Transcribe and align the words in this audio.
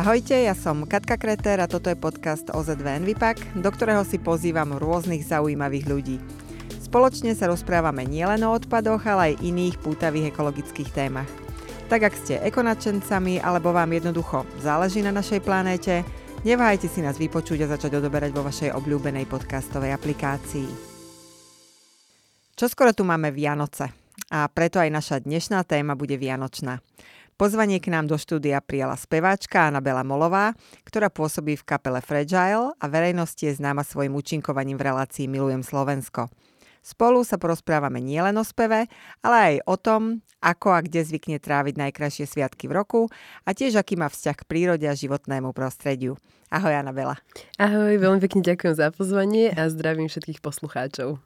Ahojte, 0.00 0.32
ja 0.32 0.56
som 0.56 0.88
Katka 0.88 1.20
Kreter 1.20 1.60
a 1.60 1.68
toto 1.68 1.92
je 1.92 1.98
podcast 2.00 2.48
OZV 2.48 3.04
Envipak, 3.04 3.36
do 3.52 3.68
ktorého 3.68 4.00
si 4.00 4.16
pozývam 4.16 4.80
rôznych 4.80 5.20
zaujímavých 5.20 5.84
ľudí. 5.84 6.16
Spoločne 6.80 7.36
sa 7.36 7.52
rozprávame 7.52 8.08
nielen 8.08 8.40
o 8.48 8.56
odpadoch, 8.56 9.04
ale 9.04 9.36
aj 9.36 9.44
iných 9.44 9.76
pútavých 9.84 10.32
ekologických 10.32 10.88
témach. 10.96 11.28
Tak 11.92 12.08
ak 12.08 12.14
ste 12.16 12.40
ekonačencami 12.40 13.44
alebo 13.44 13.76
vám 13.76 13.92
jednoducho 13.92 14.48
záleží 14.64 15.04
na 15.04 15.12
našej 15.12 15.44
planéte, 15.44 16.00
neváhajte 16.48 16.88
si 16.88 17.04
nás 17.04 17.20
vypočuť 17.20 17.68
a 17.68 17.76
začať 17.76 18.00
odoberať 18.00 18.32
vo 18.32 18.40
vašej 18.40 18.72
obľúbenej 18.72 19.28
podcastovej 19.28 19.92
aplikácii. 20.00 20.68
Čoskoro 22.56 22.96
tu 22.96 23.04
máme 23.04 23.28
Vianoce 23.36 23.92
a 24.32 24.48
preto 24.48 24.80
aj 24.80 24.88
naša 24.88 25.16
dnešná 25.20 25.60
téma 25.68 25.92
bude 25.92 26.16
Vianočná. 26.16 26.80
Pozvanie 27.40 27.80
k 27.80 27.88
nám 27.88 28.04
do 28.04 28.20
štúdia 28.20 28.60
prijala 28.60 29.00
speváčka 29.00 29.72
Anabela 29.72 30.04
Molová, 30.04 30.52
ktorá 30.84 31.08
pôsobí 31.08 31.56
v 31.56 31.64
kapele 31.64 32.04
Fragile 32.04 32.76
a 32.76 32.84
verejnosti 32.84 33.40
je 33.40 33.56
známa 33.56 33.80
svojim 33.80 34.12
účinkovaním 34.12 34.76
v 34.76 34.92
relácii 34.92 35.24
Milujem 35.24 35.64
Slovensko. 35.64 36.28
Spolu 36.84 37.24
sa 37.24 37.40
porozprávame 37.40 37.96
nielen 38.04 38.36
o 38.36 38.44
speve, 38.44 38.92
ale 39.24 39.36
aj 39.40 39.54
o 39.64 39.76
tom, 39.80 40.20
ako 40.44 40.68
a 40.68 40.84
kde 40.84 41.00
zvykne 41.00 41.40
tráviť 41.40 41.80
najkrajšie 41.80 42.28
sviatky 42.28 42.68
v 42.68 42.76
roku 42.76 43.00
a 43.48 43.56
tiež 43.56 43.80
aký 43.80 43.96
má 43.96 44.12
vzťah 44.12 44.36
k 44.36 44.44
prírode 44.44 44.84
a 44.84 44.92
životnému 44.92 45.56
prostrediu. 45.56 46.20
Ahoj 46.52 46.76
Anabela. 46.76 47.16
Ahoj, 47.56 47.96
veľmi 47.96 48.20
pekne 48.20 48.44
ďakujem 48.44 48.76
za 48.76 48.92
pozvanie 48.92 49.48
a 49.48 49.72
zdravím 49.72 50.12
všetkých 50.12 50.44
poslucháčov. 50.44 51.16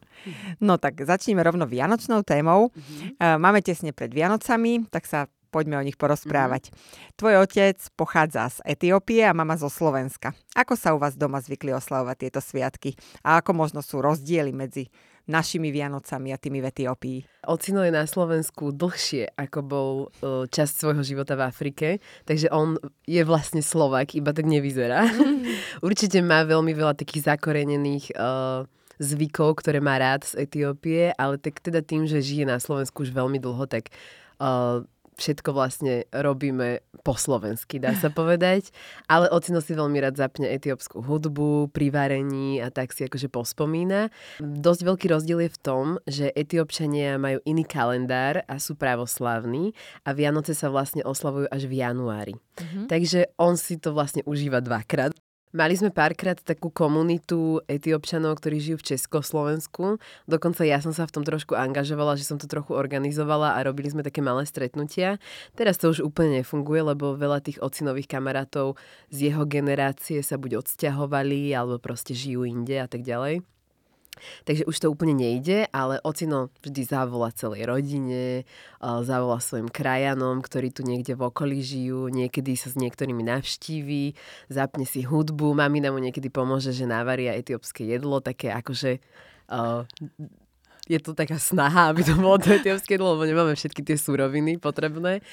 No 0.63 0.79
tak 0.79 1.03
začneme 1.03 1.43
rovno 1.43 1.67
Vianočnou 1.67 2.23
témou. 2.23 2.71
Mm-hmm. 2.71 3.43
Máme 3.43 3.67
tesne 3.67 3.91
pred 3.91 4.15
Vianocami, 4.15 4.87
tak 4.95 5.11
sa 5.11 5.27
poďme 5.55 5.79
o 5.79 5.87
nich 5.87 5.95
porozprávať. 5.95 6.75
Mm-hmm. 6.75 7.15
Tvoj 7.15 7.35
otec 7.47 7.79
pochádza 7.95 8.51
z 8.51 8.75
Etiópie 8.75 9.23
a 9.23 9.31
mama 9.31 9.55
zo 9.55 9.71
Slovenska. 9.71 10.35
Ako 10.59 10.75
sa 10.75 10.91
u 10.91 10.99
vás 10.99 11.15
doma 11.15 11.39
zvykli 11.39 11.71
oslavovať 11.71 12.27
tieto 12.27 12.43
sviatky? 12.43 12.99
A 13.23 13.39
ako 13.39 13.55
možno 13.55 13.79
sú 13.79 14.03
rozdiely 14.03 14.51
medzi 14.51 14.91
našimi 15.25 15.73
Vianocami 15.73 16.35
a 16.35 16.41
tými 16.41 16.61
v 16.61 16.69
Etiópii? 16.69 17.19
Ocino 17.49 17.81
je 17.81 17.93
na 17.93 18.05
Slovensku 18.05 18.77
dlhšie, 18.77 19.33
ako 19.39 19.59
bol 19.65 19.91
uh, 20.21 20.45
časť 20.45 20.73
svojho 20.75 21.01
života 21.01 21.33
v 21.39 21.49
Afrike, 21.49 21.89
takže 22.29 22.53
on 22.53 22.77
je 23.09 23.25
vlastne 23.25 23.65
Slovak, 23.65 24.13
iba 24.13 24.37
tak 24.37 24.45
nevyzerá. 24.45 25.09
Určite 25.87 26.21
má 26.21 26.45
veľmi 26.45 26.77
veľa 26.77 26.99
takých 26.99 27.33
zakorenených 27.33 28.13
uh, 28.17 28.69
zvykov, 29.01 29.65
ktoré 29.65 29.81
má 29.81 29.97
rád 29.97 30.29
z 30.29 30.45
Etiópie, 30.45 31.11
ale 31.17 31.41
tak 31.41 31.59
teda 31.65 31.81
tým, 31.81 32.05
že 32.05 32.21
žije 32.23 32.45
na 32.45 32.61
Slovensku 32.61 33.03
už 33.03 33.11
veľmi 33.11 33.41
dlho, 33.41 33.65
tak 33.65 33.91
uh, 34.39 34.85
všetko 35.17 35.51
vlastne 35.55 36.07
robíme 36.11 36.83
po 37.03 37.15
slovensky, 37.15 37.79
dá 37.79 37.95
sa 37.97 38.09
povedať. 38.11 38.71
Ale 39.07 39.31
ocino 39.31 39.61
si 39.61 39.75
veľmi 39.77 39.99
rád 40.01 40.19
zapne 40.19 40.51
etiópsku 40.51 41.03
hudbu 41.03 41.71
pri 41.71 41.91
varení 41.91 42.59
a 42.61 42.71
tak 42.71 42.93
si 42.93 43.07
akože 43.07 43.29
pospomína. 43.31 44.11
Dosť 44.41 44.81
veľký 44.85 45.07
rozdiel 45.11 45.47
je 45.47 45.51
v 45.51 45.61
tom, 45.61 45.87
že 46.05 46.35
etiópčania 46.35 47.17
majú 47.21 47.39
iný 47.49 47.65
kalendár 47.65 48.43
a 48.47 48.59
sú 48.59 48.75
pravoslavní 48.75 49.73
a 50.05 50.13
Vianoce 50.13 50.53
sa 50.53 50.71
vlastne 50.71 51.03
oslavujú 51.07 51.51
až 51.51 51.67
v 51.67 51.81
januári. 51.81 52.35
Mm-hmm. 52.35 52.87
Takže 52.87 53.21
on 53.41 53.59
si 53.59 53.79
to 53.81 53.91
vlastne 53.91 54.23
užíva 54.27 54.63
dvakrát. 54.63 55.15
Mali 55.55 55.79
sme 55.79 55.95
párkrát 55.95 56.35
takú 56.35 56.67
komunitu 56.67 57.63
etiopčanov, 57.71 58.43
ktorí 58.43 58.59
žijú 58.59 58.83
v 58.83 58.99
Československu. 58.99 60.03
Dokonca 60.27 60.67
ja 60.67 60.83
som 60.83 60.91
sa 60.91 61.07
v 61.07 61.15
tom 61.15 61.23
trošku 61.23 61.55
angažovala, 61.55 62.19
že 62.19 62.27
som 62.27 62.43
to 62.43 62.51
trochu 62.51 62.75
organizovala 62.75 63.55
a 63.55 63.63
robili 63.63 63.87
sme 63.87 64.03
také 64.03 64.19
malé 64.19 64.51
stretnutia. 64.51 65.23
Teraz 65.55 65.79
to 65.79 65.95
už 65.95 66.03
úplne 66.03 66.43
nefunguje, 66.43 66.83
lebo 66.83 67.15
veľa 67.15 67.39
tých 67.39 67.63
ocinových 67.63 68.11
kamarátov 68.11 68.75
z 69.15 69.31
jeho 69.31 69.47
generácie 69.47 70.27
sa 70.27 70.43
buď 70.43 70.67
odsťahovali, 70.67 71.55
alebo 71.55 71.79
proste 71.79 72.19
žijú 72.19 72.43
inde 72.43 72.75
a 72.75 72.91
tak 72.91 73.07
ďalej. 73.07 73.54
Takže 74.45 74.65
už 74.65 74.77
to 74.79 74.87
úplne 74.91 75.15
nejde, 75.15 75.67
ale 75.75 75.99
ocino 76.03 76.53
vždy 76.63 76.83
zavolá 76.87 77.35
celej 77.35 77.67
rodine, 77.67 78.49
zavolá 78.81 79.41
svojim 79.43 79.67
krajanom, 79.67 80.41
ktorí 80.45 80.71
tu 80.71 80.87
niekde 80.87 81.19
v 81.19 81.27
okolí 81.29 81.59
žijú, 81.65 82.13
niekedy 82.13 82.55
sa 82.55 82.71
s 82.71 82.79
niektorými 82.79 83.27
navštíví, 83.27 84.15
zapne 84.53 84.85
si 84.87 85.03
hudbu, 85.03 85.57
mamina 85.57 85.91
mu 85.91 85.99
niekedy 85.99 86.31
pomôže, 86.31 86.71
že 86.71 86.87
navaria 86.87 87.35
etiópske 87.35 87.83
jedlo, 87.85 88.23
také 88.23 88.55
akože 88.55 89.03
uh, 89.51 89.89
je 90.85 91.01
to 91.01 91.17
taká 91.17 91.41
snaha, 91.41 91.89
aby 91.89 92.05
to 92.05 92.13
bolo 92.21 92.37
to 92.37 92.53
etiópske 92.53 93.01
jedlo, 93.01 93.17
lebo 93.17 93.25
nemáme 93.25 93.57
všetky 93.57 93.81
tie 93.81 93.97
súroviny 93.97 94.61
potrebné. 94.61 95.25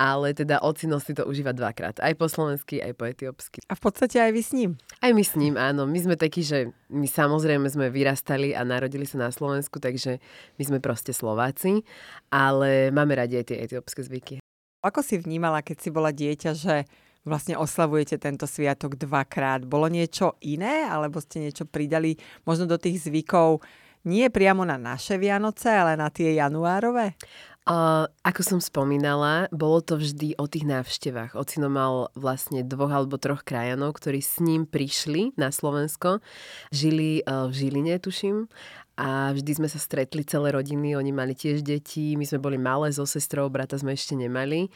Ale 0.00 0.32
teda 0.32 0.64
ocino 0.64 0.96
si 0.96 1.12
to 1.12 1.28
užíva 1.28 1.52
dvakrát. 1.52 2.00
Aj 2.00 2.12
po 2.16 2.24
slovensky, 2.24 2.80
aj 2.80 2.92
po 2.96 3.04
etiópsky. 3.04 3.60
A 3.68 3.76
v 3.76 3.82
podstate 3.84 4.16
aj 4.16 4.32
vy 4.32 4.42
s 4.42 4.50
ním? 4.56 4.70
Aj 5.04 5.12
my 5.12 5.20
s 5.20 5.36
ním, 5.36 5.60
áno. 5.60 5.84
My 5.84 6.00
sme 6.00 6.16
takí, 6.16 6.40
že 6.40 6.72
my 6.88 7.04
samozrejme 7.04 7.68
sme 7.68 7.92
vyrastali 7.92 8.56
a 8.56 8.64
narodili 8.64 9.04
sa 9.04 9.20
na 9.20 9.30
Slovensku, 9.30 9.76
takže 9.76 10.24
my 10.56 10.62
sme 10.64 10.78
proste 10.80 11.12
Slováci, 11.12 11.84
ale 12.32 12.88
máme 12.88 13.12
radi 13.12 13.36
aj 13.36 13.46
tie 13.52 13.60
etiópske 13.60 14.00
zvyky. 14.00 14.40
Ako 14.80 15.04
si 15.04 15.20
vnímala, 15.20 15.60
keď 15.60 15.76
si 15.80 15.88
bola 15.92 16.12
dieťa, 16.12 16.50
že 16.56 16.88
vlastne 17.24 17.56
oslavujete 17.56 18.20
tento 18.20 18.44
sviatok 18.44 19.00
dvakrát? 19.00 19.64
Bolo 19.64 19.88
niečo 19.88 20.36
iné, 20.44 20.84
alebo 20.88 21.20
ste 21.20 21.44
niečo 21.44 21.64
pridali 21.64 22.16
možno 22.44 22.68
do 22.68 22.76
tých 22.76 23.04
zvykov 23.04 23.64
nie 24.04 24.28
priamo 24.28 24.62
na 24.68 24.76
naše 24.76 25.16
Vianoce, 25.16 25.72
ale 25.72 25.96
na 25.96 26.12
tie 26.12 26.36
januárové? 26.36 27.16
Uh, 27.64 28.04
ako 28.20 28.44
som 28.44 28.60
spomínala, 28.60 29.48
bolo 29.48 29.80
to 29.80 29.96
vždy 29.96 30.36
o 30.36 30.44
tých 30.44 30.68
návštevách. 30.68 31.32
Ocino 31.32 31.72
mal 31.72 32.12
vlastne 32.12 32.60
dvoch 32.60 32.92
alebo 32.92 33.16
troch 33.16 33.40
krajanov, 33.40 33.96
ktorí 33.96 34.20
s 34.20 34.36
ním 34.44 34.68
prišli 34.68 35.32
na 35.40 35.48
Slovensko. 35.48 36.20
Žili 36.68 37.24
uh, 37.24 37.48
v 37.48 37.52
Žiline, 37.56 37.96
tuším. 38.04 38.52
A 39.00 39.32
vždy 39.32 39.64
sme 39.64 39.68
sa 39.72 39.80
stretli 39.80 40.28
celé 40.28 40.52
rodiny, 40.52 40.92
oni 40.92 41.10
mali 41.10 41.32
tiež 41.32 41.64
deti, 41.64 42.20
my 42.20 42.28
sme 42.28 42.36
boli 42.36 42.60
malé 42.60 42.92
so 42.92 43.08
sestrou, 43.08 43.48
brata 43.48 43.80
sme 43.80 43.96
ešte 43.96 44.12
nemali. 44.12 44.68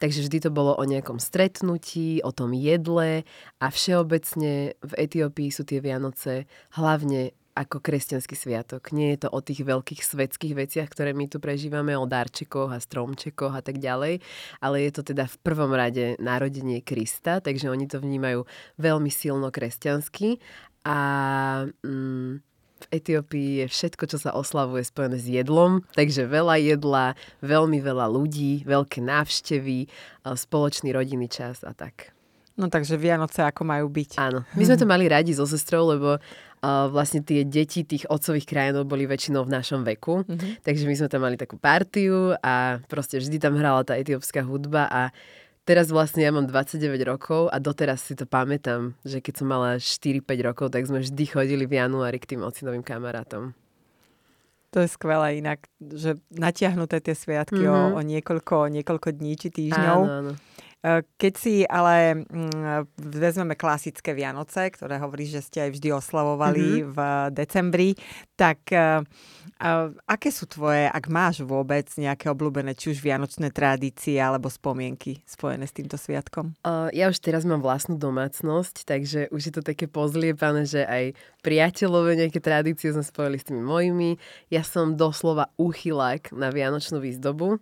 Takže 0.00 0.24
vždy 0.24 0.48
to 0.48 0.50
bolo 0.50 0.72
o 0.80 0.84
nejakom 0.88 1.20
stretnutí, 1.20 2.24
o 2.24 2.32
tom 2.32 2.56
jedle 2.56 3.28
a 3.60 3.66
všeobecne 3.68 4.72
v 4.80 4.92
Etiópii 4.96 5.52
sú 5.52 5.68
tie 5.68 5.84
Vianoce 5.84 6.48
hlavne 6.72 7.36
ako 7.60 7.84
kresťanský 7.84 8.32
sviatok. 8.32 8.88
Nie 8.96 9.12
je 9.14 9.26
to 9.26 9.28
o 9.28 9.44
tých 9.44 9.60
veľkých 9.60 10.00
svetských 10.00 10.56
veciach, 10.56 10.88
ktoré 10.88 11.12
my 11.12 11.28
tu 11.28 11.36
prežívame, 11.36 11.92
o 11.92 12.08
darčekoch 12.08 12.72
a 12.72 12.80
stromčekoch 12.80 13.52
a 13.52 13.60
tak 13.60 13.76
ďalej, 13.76 14.24
ale 14.64 14.76
je 14.88 14.90
to 14.96 15.12
teda 15.12 15.28
v 15.28 15.36
prvom 15.44 15.76
rade 15.76 16.16
narodenie 16.16 16.80
Krista, 16.80 17.44
takže 17.44 17.68
oni 17.68 17.84
to 17.84 18.00
vnímajú 18.00 18.48
veľmi 18.80 19.12
silno 19.12 19.52
kresťansky 19.52 20.40
a 20.88 20.98
mm, 21.84 22.40
v 22.80 22.86
Etiópii 22.88 23.60
je 23.60 23.66
všetko, 23.68 24.08
čo 24.08 24.16
sa 24.16 24.32
oslavuje 24.32 24.88
spojené 24.88 25.20
s 25.20 25.28
jedlom, 25.28 25.84
takže 25.92 26.24
veľa 26.24 26.56
jedla, 26.64 27.12
veľmi 27.44 27.76
veľa 27.76 28.08
ľudí, 28.08 28.64
veľké 28.64 29.04
návštevy, 29.04 29.92
spoločný 30.24 30.88
rodinný 30.96 31.28
čas 31.28 31.60
a 31.60 31.76
tak. 31.76 32.16
No 32.60 32.68
takže 32.68 33.00
Vianoce 33.00 33.40
ako 33.40 33.64
majú 33.64 33.88
byť. 33.88 34.20
Áno. 34.20 34.44
My 34.52 34.62
sme 34.68 34.76
to 34.76 34.84
mali 34.84 35.08
radi 35.08 35.32
so 35.32 35.48
sestrou, 35.48 35.88
lebo 35.88 36.20
uh, 36.60 36.86
vlastne 36.92 37.24
tie 37.24 37.48
deti 37.48 37.88
tých 37.88 38.04
otcových 38.12 38.44
krajinov 38.44 38.84
boli 38.84 39.08
väčšinou 39.08 39.48
v 39.48 39.54
našom 39.56 39.80
veku. 39.80 40.28
Mm-hmm. 40.28 40.60
Takže 40.60 40.84
my 40.84 40.94
sme 41.00 41.08
tam 41.08 41.24
mali 41.24 41.36
takú 41.40 41.56
partiu 41.56 42.36
a 42.44 42.84
proste 42.84 43.16
vždy 43.16 43.40
tam 43.40 43.56
hrala 43.56 43.80
tá 43.80 43.96
etiópska 43.96 44.44
hudba 44.44 44.84
a 44.92 45.08
teraz 45.64 45.88
vlastne 45.88 46.20
ja 46.20 46.28
mám 46.28 46.44
29 46.44 46.84
rokov 47.08 47.48
a 47.48 47.56
doteraz 47.56 48.04
si 48.04 48.12
to 48.12 48.28
pamätám, 48.28 48.92
že 49.08 49.24
keď 49.24 49.34
som 49.40 49.46
mala 49.48 49.80
4-5 49.80 50.20
rokov, 50.44 50.66
tak 50.68 50.84
sme 50.84 51.00
vždy 51.00 51.24
chodili 51.32 51.64
v 51.64 51.80
januári 51.80 52.20
k 52.20 52.36
tým 52.36 52.44
ocinovým 52.44 52.84
kamarátom. 52.84 53.56
To 54.70 54.78
je 54.78 54.86
skvelé 54.86 55.42
inak, 55.42 55.66
že 55.82 56.22
natiahnuté 56.30 57.02
tie 57.02 57.18
sviatky 57.18 57.58
mm-hmm. 57.58 57.90
o, 57.90 57.98
o 57.98 58.00
niekoľko, 58.06 58.70
niekoľko 58.70 59.08
dní 59.18 59.34
či 59.34 59.50
týždňov. 59.50 60.00
Áno, 60.06 60.14
áno. 60.30 60.32
Eh, 60.80 61.04
keď 61.20 61.32
si 61.36 61.54
ale 61.68 62.24
mm, 62.24 62.88
vezmeme 62.96 63.52
klasické 63.52 64.16
Vianoce, 64.16 64.72
ktoré 64.72 64.96
hovorí, 64.96 65.28
že 65.28 65.44
ste 65.44 65.68
aj 65.68 65.76
vždy 65.76 65.92
oslavovali 65.92 66.66
mm-hmm. 66.80 66.92
v 66.96 66.98
decembri, 67.36 67.88
tak 68.32 68.72
uh, 68.72 69.04
aké 70.08 70.32
sú 70.32 70.48
tvoje, 70.48 70.88
ak 70.88 71.04
máš 71.12 71.44
vôbec 71.44 71.84
nejaké 72.00 72.32
obľúbené, 72.32 72.72
či 72.72 72.96
už 72.96 73.04
vianočné 73.04 73.52
tradície 73.52 74.16
alebo 74.16 74.48
spomienky 74.48 75.20
spojené 75.28 75.68
s 75.68 75.76
týmto 75.76 76.00
sviatkom? 76.00 76.56
Ja 76.96 77.12
už 77.12 77.20
teraz 77.20 77.44
mám 77.44 77.60
vlastnú 77.60 78.00
domácnosť, 78.00 78.88
takže 78.88 79.28
už 79.28 79.40
je 79.44 79.52
to 79.52 79.60
také 79.60 79.84
pozliepané, 79.84 80.64
že 80.64 80.88
aj 80.88 81.12
priateľové 81.44 82.16
nejaké 82.24 82.40
tradície 82.40 82.88
sme 82.96 83.04
spojili 83.04 83.36
s 83.36 83.44
tými 83.52 83.60
mojimi. 83.60 84.16
Ja 84.48 84.64
som 84.64 84.96
doslova 84.96 85.52
uchylák 85.60 86.32
na 86.32 86.48
vianočnú 86.48 87.04
výzdobu, 87.04 87.60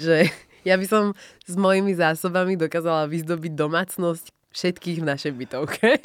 že 0.00 0.32
ja 0.64 0.74
by 0.80 0.86
som 0.88 1.04
s 1.44 1.54
mojimi 1.54 1.94
zásobami 1.94 2.58
dokázala 2.58 3.06
vyzdobiť 3.06 3.52
domácnosť 3.52 4.32
všetkých 4.54 5.02
v 5.02 5.08
našej 5.10 5.32
bytovke. 5.34 5.98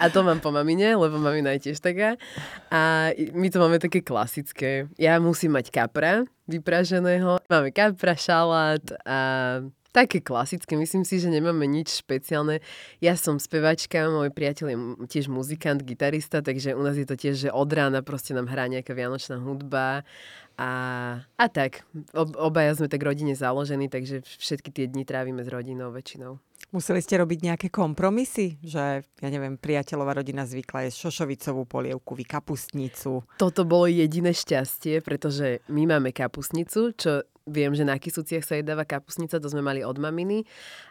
a 0.00 0.04
to 0.08 0.24
mám 0.24 0.40
po 0.40 0.48
mamine, 0.48 0.96
lebo 0.96 1.20
mamina 1.20 1.52
je 1.54 1.70
tiež 1.70 1.78
taká. 1.84 2.16
A 2.72 3.12
my 3.36 3.52
to 3.52 3.60
máme 3.60 3.76
také 3.76 4.00
klasické. 4.00 4.88
Ja 4.96 5.20
musím 5.20 5.60
mať 5.60 5.68
kapra 5.68 6.24
vypraženého. 6.48 7.44
Máme 7.52 7.70
kapra, 7.76 8.16
šalát 8.16 8.82
a 9.04 9.18
Také 9.90 10.22
klasické, 10.22 10.78
myslím 10.78 11.02
si, 11.02 11.18
že 11.18 11.26
nemáme 11.26 11.66
nič 11.66 11.98
špeciálne. 11.98 12.62
Ja 13.02 13.18
som 13.18 13.42
spevačka, 13.42 14.06
môj 14.06 14.30
priateľ 14.30 14.66
je 14.70 14.78
tiež 15.10 15.26
muzikant, 15.26 15.82
gitarista, 15.82 16.46
takže 16.46 16.78
u 16.78 16.82
nás 16.86 16.94
je 16.94 17.02
to 17.02 17.18
tiež, 17.18 17.34
že 17.34 17.50
od 17.50 17.66
rána 17.74 17.98
proste 18.06 18.30
nám 18.30 18.46
hrá 18.46 18.70
nejaká 18.70 18.94
vianočná 18.94 19.42
hudba 19.42 20.06
a, 20.54 20.70
a 21.34 21.46
tak. 21.50 21.82
Obaja 22.14 22.78
sme 22.78 22.86
tak 22.86 23.02
rodine 23.02 23.34
založení, 23.34 23.90
takže 23.90 24.22
všetky 24.22 24.70
tie 24.70 24.86
dni 24.86 25.02
trávime 25.02 25.42
s 25.42 25.50
rodinou 25.50 25.90
väčšinou. 25.90 26.38
Museli 26.70 27.02
ste 27.02 27.18
robiť 27.18 27.50
nejaké 27.50 27.66
kompromisy? 27.66 28.62
Že, 28.62 29.02
ja 29.02 29.28
neviem, 29.32 29.58
priateľová 29.58 30.22
rodina 30.22 30.46
zvykla 30.46 30.86
je 30.86 31.02
šošovicovú 31.02 31.66
polievku, 31.66 32.14
vy 32.14 32.22
kapustnicu. 32.22 33.26
Toto 33.42 33.66
bolo 33.66 33.90
jediné 33.90 34.30
šťastie, 34.30 35.02
pretože 35.02 35.66
my 35.66 35.90
máme 35.90 36.14
kapustnicu, 36.14 36.94
čo 36.94 37.26
viem, 37.48 37.72
že 37.72 37.84
na 37.84 37.96
kysúciach 37.96 38.44
sa 38.44 38.58
jedáva 38.58 38.84
kapusnica, 38.84 39.40
to 39.40 39.48
sme 39.48 39.64
mali 39.64 39.80
od 39.84 39.96
maminy. 39.96 40.44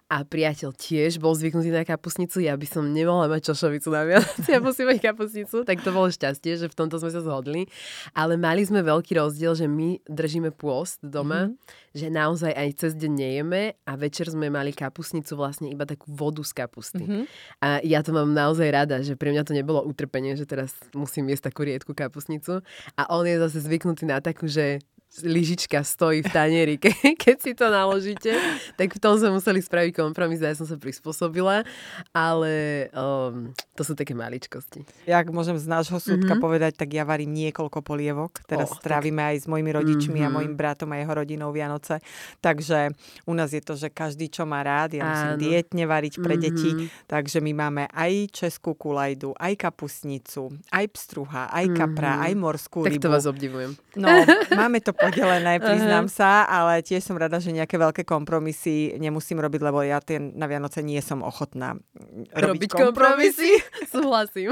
A 0.10 0.26
priateľ 0.26 0.74
tiež 0.74 1.22
bol 1.22 1.38
zvyknutý 1.38 1.70
na 1.70 1.86
kapusnicu, 1.86 2.42
ja 2.42 2.58
by 2.58 2.66
som 2.66 2.90
nemohla 2.90 3.30
mať 3.30 3.54
čošovicu 3.54 3.94
na 3.94 4.02
Vianoce, 4.10 4.50
ja 4.50 4.58
musím 4.58 4.90
mať 4.90 5.06
kapusnicu, 5.06 5.62
tak 5.62 5.86
to 5.86 5.94
bolo 5.94 6.10
šťastie, 6.10 6.58
že 6.58 6.66
v 6.66 6.74
tomto 6.74 6.98
sme 6.98 7.14
sa 7.14 7.22
zhodli. 7.22 7.70
Ale 8.18 8.34
mali 8.34 8.66
sme 8.66 8.82
veľký 8.82 9.22
rozdiel, 9.22 9.54
že 9.54 9.70
my 9.70 10.02
držíme 10.10 10.50
pôst 10.50 10.98
doma, 11.06 11.54
mm-hmm. 11.54 11.94
že 11.94 12.08
naozaj 12.10 12.52
aj 12.58 12.70
cez 12.82 12.92
deň 12.98 13.12
nejeme 13.14 13.62
a 13.86 13.92
večer 13.94 14.34
sme 14.34 14.50
mali 14.50 14.74
kapusnicu 14.74 15.38
vlastne 15.38 15.70
iba 15.70 15.86
takú 15.86 16.10
vodu 16.10 16.42
z 16.42 16.58
kapusty. 16.58 17.06
Mm-hmm. 17.06 17.24
A 17.62 17.68
ja 17.86 18.02
to 18.02 18.10
mám 18.10 18.34
naozaj 18.34 18.66
rada, 18.74 19.06
že 19.06 19.14
pre 19.14 19.30
mňa 19.30 19.46
to 19.46 19.54
nebolo 19.54 19.86
utrpenie, 19.86 20.34
že 20.34 20.50
teraz 20.50 20.74
musím 20.98 21.30
jesť 21.30 21.54
takú 21.54 21.70
riedku 21.70 21.94
kapusnicu. 21.94 22.66
A 22.98 23.02
on 23.14 23.30
je 23.30 23.38
zase 23.38 23.62
zvyknutý 23.62 24.10
na 24.10 24.18
takú, 24.26 24.50
že 24.50 24.82
lyžička 25.26 25.82
stojí 25.82 26.22
v 26.22 26.30
tanieri, 26.30 26.76
ke, 26.78 26.94
keď 27.18 27.38
si 27.42 27.52
to 27.58 27.68
naložíte. 27.74 28.30
Tak 28.78 28.96
v 28.96 29.00
tom 29.02 29.18
sme 29.18 29.34
museli 29.34 29.58
spraviť 29.58 29.98
kompromis 29.98 30.38
a 30.46 30.54
ja 30.54 30.56
som 30.56 30.70
sa 30.70 30.78
prispôsobila, 30.78 31.66
ale 32.14 32.54
um, 32.94 33.50
to 33.74 33.82
sú 33.82 33.98
také 33.98 34.14
maličkosti. 34.14 34.86
Ja 35.10 35.26
ak 35.26 35.34
môžem 35.34 35.58
z 35.58 35.66
nášho 35.66 35.98
súdka 35.98 36.38
mm-hmm. 36.38 36.44
povedať, 36.44 36.78
tak 36.78 36.94
ja 36.94 37.04
varím 37.10 37.34
niekoľko 37.34 37.82
polievok. 37.82 38.46
Teraz 38.46 38.70
oh, 38.70 38.78
strávime 38.78 39.26
tak... 39.26 39.30
aj 39.34 39.36
s 39.42 39.46
mojimi 39.50 39.72
rodičmi 39.74 40.20
mm-hmm. 40.22 40.30
a 40.30 40.36
mojim 40.38 40.54
bratom 40.54 40.94
a 40.94 41.02
jeho 41.02 41.14
rodinou 41.18 41.50
Vianoce. 41.50 42.06
Takže 42.40 42.94
u 43.26 43.34
nás 43.34 43.50
je 43.50 43.66
to, 43.66 43.74
že 43.74 43.90
každý, 43.90 44.30
čo 44.30 44.46
má 44.46 44.62
rád, 44.62 44.94
ja 44.94 45.04
musím 45.10 45.32
Áno. 45.36 45.42
dietne 45.42 45.84
variť 45.90 46.22
pre 46.22 46.38
mm-hmm. 46.38 46.46
deti. 46.54 46.70
Takže 47.10 47.42
my 47.42 47.52
máme 47.58 47.84
aj 47.90 48.30
českú 48.30 48.78
kulajdu, 48.78 49.34
aj 49.42 49.58
kapusnicu, 49.58 50.54
aj 50.70 50.86
pstruha, 50.94 51.50
aj 51.50 51.66
kapra, 51.74 52.14
mm-hmm. 52.14 52.28
aj 52.30 52.34
morskú 52.38 52.80
tak 52.86 52.94
rybu. 52.94 53.02
Tak 53.02 53.08
to 53.10 53.16
vás 53.18 53.26
obdivujem. 53.26 53.72
No, 53.98 54.08
máme 54.62 54.78
to 54.86 54.99
podelené, 55.00 55.64
priznám 55.64 56.06
uh-huh. 56.06 56.20
sa, 56.20 56.44
ale 56.46 56.84
tiež 56.84 57.02
som 57.02 57.16
rada, 57.16 57.40
že 57.40 57.56
nejaké 57.56 57.80
veľké 57.80 58.04
kompromisy 58.04 59.00
nemusím 59.00 59.40
robiť, 59.40 59.62
lebo 59.64 59.80
ja 59.82 60.04
tie 60.04 60.20
na 60.20 60.46
Vianoce 60.46 60.84
nie 60.84 61.00
som 61.00 61.24
ochotná 61.24 61.80
robiť, 62.36 62.36
robiť 62.36 62.70
kompromisy. 62.70 63.50
kompromisy. 63.56 63.88
Súhlasím. 63.96 64.50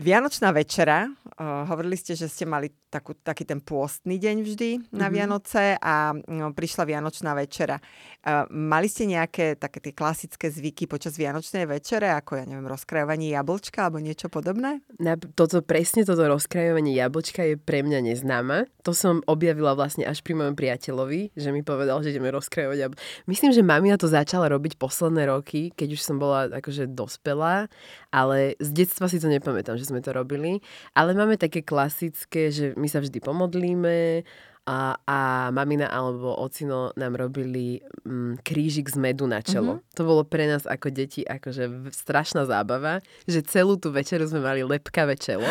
Vianočná 0.00 0.50
večera, 0.50 1.12
uh, 1.36 1.68
hovorili 1.68 2.00
ste, 2.00 2.16
že 2.16 2.32
ste 2.32 2.48
mali 2.48 2.72
takú, 2.88 3.12
taký 3.12 3.44
ten 3.44 3.60
pôstny 3.60 4.16
deň 4.16 4.36
vždy 4.40 4.70
na 4.96 5.06
uh-huh. 5.06 5.12
Vianoce 5.12 5.76
a 5.76 6.16
no, 6.16 6.56
prišla 6.56 6.88
Vianočná 6.88 7.36
večera. 7.36 7.76
Uh, 8.24 8.48
mali 8.48 8.88
ste 8.88 9.04
nejaké 9.04 9.60
také 9.60 9.84
tie 9.84 9.92
klasické 9.92 10.48
zvyky 10.48 10.88
počas 10.88 11.20
Vianočnej 11.20 11.68
večere, 11.68 12.08
ako 12.16 12.40
ja 12.40 12.44
neviem, 12.48 12.64
rozkrajovanie 12.64 13.36
jablčka 13.36 13.92
alebo 13.92 14.00
niečo 14.00 14.32
podobné? 14.32 14.80
Na, 14.96 15.20
toto, 15.20 15.60
presne 15.60 16.08
toto 16.08 16.24
rozkrajovanie 16.24 16.96
jablčka 16.96 17.44
je 17.44 17.60
pre 17.60 17.84
mňa 17.84 18.00
neznáma. 18.08 18.64
To 18.88 18.96
som 18.96 19.20
ob 19.28 19.42
objavila 19.42 19.74
vlastne 19.74 20.06
až 20.06 20.22
pri 20.22 20.38
mojom 20.38 20.54
priateľovi, 20.54 21.34
že 21.34 21.50
mi 21.50 21.66
povedal, 21.66 21.98
že 22.06 22.14
ideme 22.14 22.30
rozkrajovať. 22.30 22.78
A 22.86 22.94
myslím, 23.26 23.50
že 23.50 23.66
mamina 23.66 23.98
to 23.98 24.06
začala 24.06 24.46
robiť 24.46 24.78
posledné 24.78 25.26
roky, 25.26 25.74
keď 25.74 25.98
už 25.98 26.00
som 26.00 26.22
bola 26.22 26.46
akože 26.46 26.86
dospelá, 26.94 27.66
ale 28.12 28.54
z 28.60 28.70
detstva 28.84 29.08
si 29.08 29.16
to 29.16 29.32
nepamätám, 29.32 29.80
že 29.80 29.88
sme 29.88 30.04
to 30.04 30.12
robili. 30.12 30.60
Ale 30.92 31.16
máme 31.16 31.40
také 31.40 31.64
klasické, 31.64 32.52
že 32.52 32.76
my 32.76 32.86
sa 32.86 33.00
vždy 33.00 33.18
pomodlíme, 33.24 34.22
a, 34.62 34.94
a 35.02 35.18
mamina 35.50 35.90
alebo 35.90 36.38
ocino 36.38 36.94
nám 36.94 37.18
robili 37.18 37.82
mm, 38.06 38.46
krížik 38.46 38.86
z 38.86 38.94
medu 38.94 39.26
na 39.26 39.42
čelo. 39.42 39.82
Mm-hmm. 39.82 39.94
To 39.98 40.02
bolo 40.06 40.22
pre 40.22 40.46
nás 40.46 40.70
ako 40.70 40.94
deti 40.94 41.26
akože 41.26 41.90
strašná 41.90 42.46
zábava, 42.46 43.02
že 43.26 43.42
celú 43.42 43.74
tú 43.74 43.90
večeru 43.90 44.22
sme 44.30 44.38
mali 44.38 44.62
lepkavé 44.62 45.18
čelo 45.18 45.46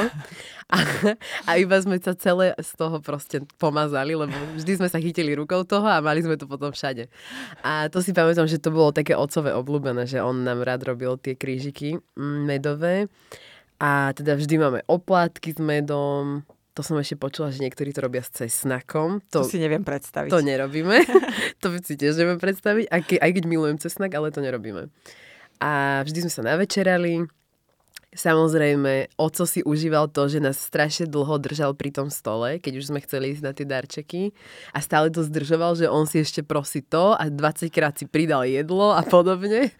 a, 0.71 0.77
a 1.43 1.51
iba 1.59 1.75
sme 1.83 1.99
sa 1.99 2.15
celé 2.15 2.55
z 2.55 2.71
toho 2.79 3.03
proste 3.03 3.43
pomazali, 3.59 4.15
lebo 4.15 4.31
vždy 4.55 4.79
sme 4.79 4.87
sa 4.87 4.95
chytili 5.03 5.35
rukou 5.35 5.67
toho 5.67 5.91
a 5.91 5.99
mali 5.99 6.23
sme 6.23 6.39
to 6.39 6.47
potom 6.47 6.71
všade. 6.71 7.11
A 7.67 7.91
to 7.91 7.99
si 7.99 8.15
pamätám, 8.15 8.47
že 8.47 8.63
to 8.63 8.71
bolo 8.71 8.95
také 8.95 9.11
otcové 9.11 9.51
obľúbené, 9.51 10.07
že 10.07 10.23
on 10.23 10.47
nám 10.47 10.63
rád 10.63 10.87
robil 10.87 11.19
tie 11.19 11.35
krížiky 11.35 11.99
mm, 12.15 12.39
medové. 12.47 13.11
A 13.81 14.13
teda 14.13 14.37
vždy 14.37 14.55
máme 14.61 14.79
oplátky 14.85 15.57
s 15.57 15.59
medom, 15.59 16.45
to 16.71 16.81
som 16.83 16.95
ešte 16.95 17.19
počula, 17.19 17.51
že 17.51 17.59
niektorí 17.59 17.91
to 17.91 17.99
robia 17.99 18.23
s 18.23 18.31
cesnakom. 18.31 19.19
To, 19.35 19.43
to 19.43 19.51
si 19.51 19.59
neviem 19.59 19.83
predstaviť. 19.83 20.31
To 20.31 20.39
nerobíme. 20.39 21.03
to 21.61 21.67
si 21.83 21.99
tiež 21.99 22.15
neviem 22.15 22.39
predstaviť, 22.39 22.87
aj, 22.87 23.01
ke, 23.03 23.15
aj 23.19 23.31
keď 23.35 23.43
milujem 23.43 23.77
cesnak, 23.79 24.15
ale 24.15 24.31
to 24.31 24.39
nerobíme. 24.39 24.87
A 25.59 26.01
vždy 26.07 26.25
sme 26.25 26.31
sa 26.31 26.41
navečerali, 26.47 27.27
Samozrejme, 28.11 29.15
oco 29.15 29.47
si 29.47 29.63
užíval 29.63 30.11
to, 30.11 30.27
že 30.27 30.43
nás 30.43 30.59
strašne 30.59 31.07
dlho 31.07 31.39
držal 31.39 31.71
pri 31.71 31.95
tom 31.95 32.11
stole, 32.11 32.59
keď 32.59 32.83
už 32.83 32.91
sme 32.91 32.99
chceli 33.07 33.31
ísť 33.31 33.43
na 33.47 33.55
tie 33.55 33.63
darčeky 33.63 34.35
a 34.75 34.83
stále 34.83 35.07
to 35.07 35.23
zdržoval, 35.23 35.79
že 35.79 35.87
on 35.87 36.03
si 36.03 36.19
ešte 36.19 36.43
prosí 36.43 36.83
to 36.83 37.15
a 37.15 37.31
20 37.31 37.71
krát 37.71 37.95
si 37.95 38.03
pridal 38.03 38.43
jedlo 38.43 38.91
a 38.91 38.99
podobne. 39.07 39.71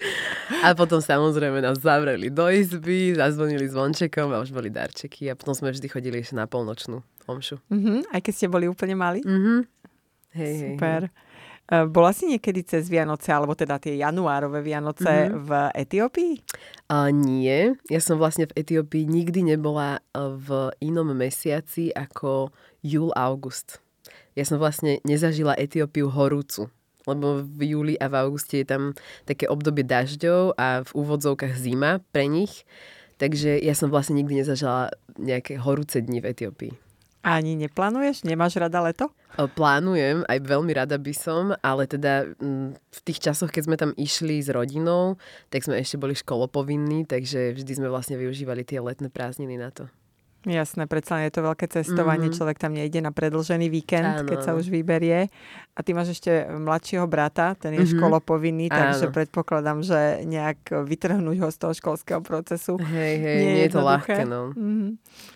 A 0.64 0.72
potom 0.72 1.04
samozrejme 1.04 1.60
nás 1.60 1.84
zavreli 1.84 2.32
do 2.32 2.48
izby, 2.48 3.20
zazvonili 3.20 3.68
zvončekom 3.68 4.32
a 4.32 4.40
už 4.40 4.56
boli 4.56 4.72
darčeky 4.72 5.28
a 5.28 5.36
potom 5.36 5.52
sme 5.52 5.76
vždy 5.76 5.92
chodili 5.92 6.24
ešte 6.24 6.40
na 6.40 6.48
polnočnú 6.48 7.04
omšu. 7.28 7.60
Mm-hmm, 7.68 8.16
aj 8.16 8.22
keď 8.24 8.34
ste 8.34 8.48
boli 8.48 8.72
úplne 8.72 8.96
mali? 8.96 9.20
Mm-hmm. 9.28 9.60
Hej, 10.40 10.56
Super. 10.56 11.02
Hej, 11.04 11.12
hej. 11.12 11.51
E, 11.72 11.88
bola 11.88 12.12
si 12.12 12.28
niekedy 12.28 12.68
cez 12.68 12.92
Vianoce, 12.92 13.32
alebo 13.32 13.56
teda 13.56 13.80
tie 13.80 13.96
januárové 13.96 14.60
Vianoce 14.60 15.32
mm-hmm. 15.32 15.42
v 15.48 15.50
Etiópii? 15.72 16.34
Uh, 16.92 17.08
nie. 17.16 17.72
Ja 17.88 18.04
som 18.04 18.20
vlastne 18.20 18.52
v 18.52 18.60
Etiópii 18.60 19.08
nikdy 19.08 19.56
nebola 19.56 20.04
e, 20.12 20.20
v 20.20 20.76
inom 20.84 21.16
mesiaci 21.16 21.96
ako 21.96 22.52
júl-august. 22.84 23.80
Ja 24.36 24.44
som 24.44 24.60
vlastne 24.60 25.00
nezažila 25.08 25.56
Etiópiu 25.56 26.12
horúcu 26.12 26.68
lebo 27.10 27.42
v 27.42 27.74
júli 27.74 27.96
a 27.98 28.06
v 28.06 28.18
auguste 28.22 28.62
je 28.62 28.68
tam 28.68 28.94
také 29.26 29.50
obdobie 29.50 29.82
dažďov 29.82 30.54
a 30.54 30.86
v 30.86 30.92
úvodzovkách 30.94 31.58
zima 31.58 31.98
pre 32.14 32.30
nich. 32.30 32.62
Takže 33.18 33.62
ja 33.62 33.74
som 33.78 33.94
vlastne 33.94 34.18
nikdy 34.18 34.42
nezažila 34.42 34.94
nejaké 35.18 35.58
horúce 35.62 36.02
dni 36.02 36.22
v 36.22 36.30
Etiópii. 36.34 36.91
Ani 37.22 37.54
neplánuješ? 37.54 38.26
Nemáš 38.26 38.58
rada 38.58 38.82
leto? 38.82 39.14
Plánujem, 39.38 40.26
aj 40.26 40.42
veľmi 40.42 40.74
rada 40.74 40.98
by 40.98 41.14
som, 41.14 41.54
ale 41.62 41.86
teda 41.86 42.34
v 42.74 43.00
tých 43.06 43.22
časoch, 43.22 43.54
keď 43.54 43.64
sme 43.64 43.78
tam 43.78 43.92
išli 43.94 44.42
s 44.42 44.50
rodinou, 44.50 45.22
tak 45.54 45.62
sme 45.62 45.78
ešte 45.78 46.02
boli 46.02 46.18
školopovinní, 46.18 47.06
takže 47.06 47.54
vždy 47.54 47.72
sme 47.78 47.94
vlastne 47.94 48.18
využívali 48.18 48.66
tie 48.66 48.82
letné 48.82 49.14
prázdniny 49.14 49.56
na 49.56 49.70
to. 49.70 49.86
Jasné, 50.42 50.90
predsa 50.90 51.22
je 51.22 51.30
to 51.30 51.46
veľké 51.46 51.70
cestovanie, 51.70 52.34
mm-hmm. 52.34 52.40
človek 52.42 52.58
tam 52.58 52.74
nejde 52.74 52.98
na 52.98 53.14
predlžený 53.14 53.70
víkend, 53.70 54.26
Áno. 54.26 54.26
keď 54.26 54.40
sa 54.42 54.52
už 54.58 54.74
vyberie. 54.74 55.30
A 55.78 55.80
ty 55.86 55.94
máš 55.94 56.18
ešte 56.18 56.50
mladšieho 56.50 57.06
brata, 57.06 57.54
ten 57.54 57.78
je 57.78 57.86
mm-hmm. 57.86 58.02
školopovinný, 58.02 58.74
takže 58.74 59.06
Áno. 59.10 59.14
predpokladám, 59.14 59.86
že 59.86 60.26
nejak 60.26 60.74
vytrhnúť 60.82 61.38
ho 61.46 61.50
z 61.54 61.58
toho 61.62 61.74
školského 61.78 62.22
procesu. 62.26 62.82
Hej, 62.82 63.14
hej, 63.22 63.38
nie, 63.38 63.54
nie 63.54 63.64
je 63.70 63.74
to 63.78 63.82
ľahké, 63.86 64.26
no. 64.26 64.50
Mm-hmm. 64.58 64.92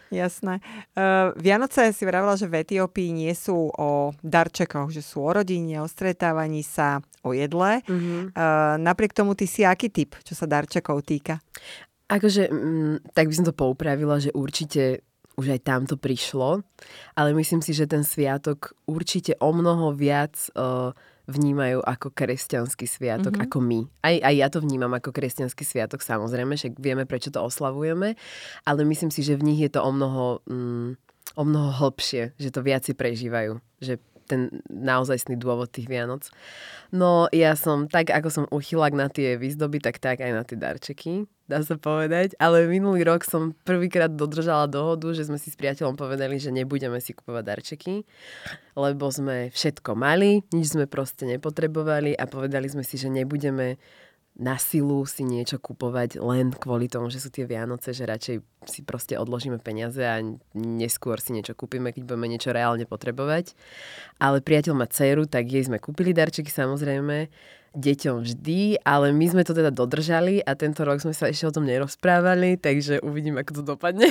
Jasné. 0.09 0.63
Uh, 0.97 1.37
Vianoce 1.37 1.93
si 1.93 2.01
vravila, 2.01 2.33
že 2.33 2.49
v 2.49 2.65
Etiópii 2.65 3.13
nie 3.13 3.33
sú 3.37 3.69
o 3.77 4.09
darčekoch, 4.25 4.89
že 4.89 5.05
sú 5.05 5.21
o 5.21 5.29
rodine, 5.29 5.85
o 5.85 5.87
stretávaní 5.89 6.65
sa, 6.65 6.97
o 7.21 7.29
jedle. 7.37 7.85
Mm-hmm. 7.85 8.33
Uh, 8.33 8.81
napriek 8.81 9.13
tomu 9.13 9.37
ty 9.37 9.45
si 9.45 9.61
aký 9.61 9.93
typ, 9.93 10.17
čo 10.25 10.33
sa 10.33 10.49
darčekov 10.49 11.05
týka? 11.05 11.37
Akože, 12.05 12.49
mm, 12.53 13.15
tak 13.17 13.29
by 13.29 13.33
som 13.33 13.45
to 13.49 13.55
poupravila, 13.55 14.21
že 14.21 14.29
určite 14.35 15.01
už 15.35 15.51
aj 15.51 15.61
tam 15.67 15.83
to 15.83 15.99
prišlo, 15.99 16.63
ale 17.15 17.29
myslím 17.35 17.59
si, 17.59 17.75
že 17.75 17.91
ten 17.91 18.07
sviatok 18.07 18.71
určite 18.87 19.35
o 19.43 19.51
mnoho 19.51 19.91
viac 19.91 20.31
uh, 20.55 20.95
vnímajú 21.27 21.83
ako 21.83 22.13
kresťanský 22.13 22.85
sviatok, 22.87 23.35
mm-hmm. 23.35 23.47
ako 23.51 23.57
my. 23.59 23.79
Aj, 24.05 24.15
aj 24.15 24.35
ja 24.37 24.47
to 24.47 24.63
vnímam 24.63 24.93
ako 24.95 25.11
kresťanský 25.11 25.63
sviatok, 25.65 26.05
samozrejme, 26.05 26.55
však 26.55 26.79
vieme, 26.79 27.03
prečo 27.03 27.33
to 27.33 27.43
oslavujeme, 27.43 28.15
ale 28.63 28.79
myslím 28.87 29.11
si, 29.11 29.25
že 29.25 29.35
v 29.35 29.45
nich 29.51 29.59
je 29.59 29.71
to 29.75 29.83
o 29.83 29.91
mnoho, 29.91 30.39
mm, 30.47 30.89
o 31.35 31.43
mnoho 31.43 31.69
hlbšie, 31.83 32.37
že 32.39 32.49
to 32.53 32.63
viac 32.63 32.87
si 32.87 32.95
prežívajú, 32.95 33.59
že 33.83 33.99
ten 34.25 34.49
naozajstný 34.69 35.37
dôvod 35.37 35.69
tých 35.69 35.85
Vianoc. 35.85 36.33
No 36.89 37.29
ja 37.29 37.53
som, 37.53 37.85
tak 37.85 38.09
ako 38.09 38.29
som 38.33 38.45
uchylak 38.49 38.97
na 38.97 39.05
tie 39.05 39.37
výzdoby, 39.37 39.77
tak 39.77 40.01
tak 40.01 40.21
aj 40.21 40.31
na 40.33 40.41
tie 40.41 40.57
darčeky. 40.57 41.29
Dá 41.45 41.61
sa 41.61 41.77
povedať. 41.77 42.33
Ale 42.41 42.65
minulý 42.65 43.05
rok 43.05 43.25
som 43.25 43.53
prvýkrát 43.65 44.11
dodržala 44.11 44.69
dohodu, 44.69 45.13
že 45.13 45.29
sme 45.29 45.37
si 45.37 45.53
s 45.53 45.57
priateľom 45.57 45.97
povedali, 45.97 46.41
že 46.41 46.53
nebudeme 46.53 46.97
si 47.01 47.13
kupovať 47.13 47.43
darčeky, 47.45 47.95
lebo 48.77 49.05
sme 49.09 49.49
všetko 49.53 49.93
mali, 49.93 50.41
nič 50.53 50.75
sme 50.77 50.89
proste 50.89 51.29
nepotrebovali 51.29 52.17
a 52.17 52.25
povedali 52.25 52.65
sme 52.69 52.81
si, 52.81 52.97
že 52.97 53.09
nebudeme 53.09 53.77
na 54.35 54.59
silu 54.59 55.07
si 55.07 55.23
niečo 55.23 55.63
kupovať 55.63 56.19
len 56.19 56.51
kvôli 56.51 56.91
tomu, 56.91 57.07
že 57.07 57.23
sú 57.23 57.31
tie 57.31 57.47
Vianoce, 57.47 57.95
že 57.95 58.03
radšej 58.03 58.35
si 58.67 58.83
proste 58.83 59.15
odložíme 59.15 59.63
peniaze 59.63 60.03
a 60.03 60.19
neskôr 60.51 61.23
si 61.23 61.31
niečo 61.31 61.55
kúpime, 61.55 61.95
keď 61.95 62.03
budeme 62.03 62.27
niečo 62.27 62.51
reálne 62.51 62.83
potrebovať. 62.83 63.55
Ale 64.19 64.43
priateľ 64.43 64.73
má 64.75 64.91
dceru, 64.91 65.23
tak 65.23 65.47
jej 65.47 65.63
sme 65.63 65.79
kúpili 65.79 66.11
darčeky 66.11 66.51
samozrejme 66.51 67.31
deťom 67.75 68.23
vždy, 68.23 68.81
ale 68.87 69.11
my 69.11 69.25
sme 69.27 69.43
to 69.43 69.51
teda 69.51 69.69
dodržali 69.69 70.39
a 70.39 70.55
tento 70.55 70.87
rok 70.87 71.03
sme 71.03 71.11
sa 71.11 71.27
ešte 71.27 71.45
o 71.45 71.53
tom 71.53 71.67
nerozprávali, 71.67 72.55
takže 72.55 73.03
uvidím, 73.03 73.35
ako 73.35 73.61
to 73.61 73.63
dopadne. 73.75 74.07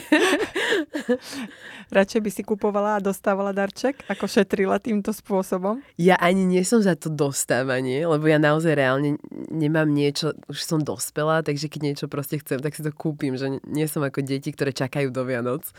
Radšej 1.97 2.21
by 2.21 2.31
si 2.31 2.43
kupovala 2.45 3.01
a 3.01 3.05
dostávala 3.05 3.57
darček, 3.57 4.05
ako 4.05 4.29
šetrila 4.29 4.77
týmto 4.77 5.17
spôsobom? 5.17 5.81
Ja 5.97 6.21
ani 6.21 6.45
nie 6.45 6.61
som 6.67 6.85
za 6.85 6.93
to 6.93 7.09
dostávanie, 7.09 8.05
lebo 8.05 8.29
ja 8.29 8.37
naozaj 8.37 8.77
reálne 8.77 9.17
nemám 9.49 9.89
niečo, 9.89 10.37
už 10.49 10.61
som 10.61 10.81
dospelá, 10.85 11.41
takže 11.41 11.73
keď 11.73 11.81
niečo 11.81 12.07
proste 12.07 12.37
chcem, 12.41 12.61
tak 12.61 12.77
si 12.77 12.85
to 12.85 12.93
kúpim, 12.93 13.37
že 13.41 13.61
nie 13.65 13.89
som 13.89 14.05
ako 14.05 14.21
deti, 14.21 14.53
ktoré 14.53 14.77
čakajú 14.77 15.09
do 15.09 15.25
Vianoc. 15.25 15.73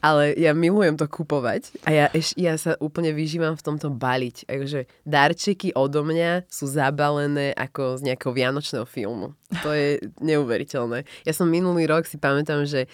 Ale 0.00 0.32
ja 0.40 0.56
milujem 0.56 0.96
to 0.96 1.04
kupovať 1.04 1.84
a 1.84 1.90
ja, 1.92 2.06
ja 2.36 2.54
sa 2.56 2.78
úplne 2.80 3.12
vyžívam 3.12 3.58
v 3.58 3.64
tomto 3.64 3.92
baliť. 3.92 4.48
Takže 4.48 4.80
darčeky 5.04 5.76
odo 5.76 6.00
mňa 6.00 6.48
sú 6.48 6.64
zabalené 6.70 7.25
ako 7.56 7.98
z 7.98 8.12
nejakého 8.12 8.32
vianočného 8.32 8.86
filmu. 8.86 9.34
To 9.66 9.74
je 9.74 9.98
neuveriteľné. 10.22 11.02
Ja 11.26 11.32
som 11.34 11.50
minulý 11.50 11.90
rok 11.90 12.06
si 12.06 12.20
pamätám, 12.20 12.68
že 12.68 12.86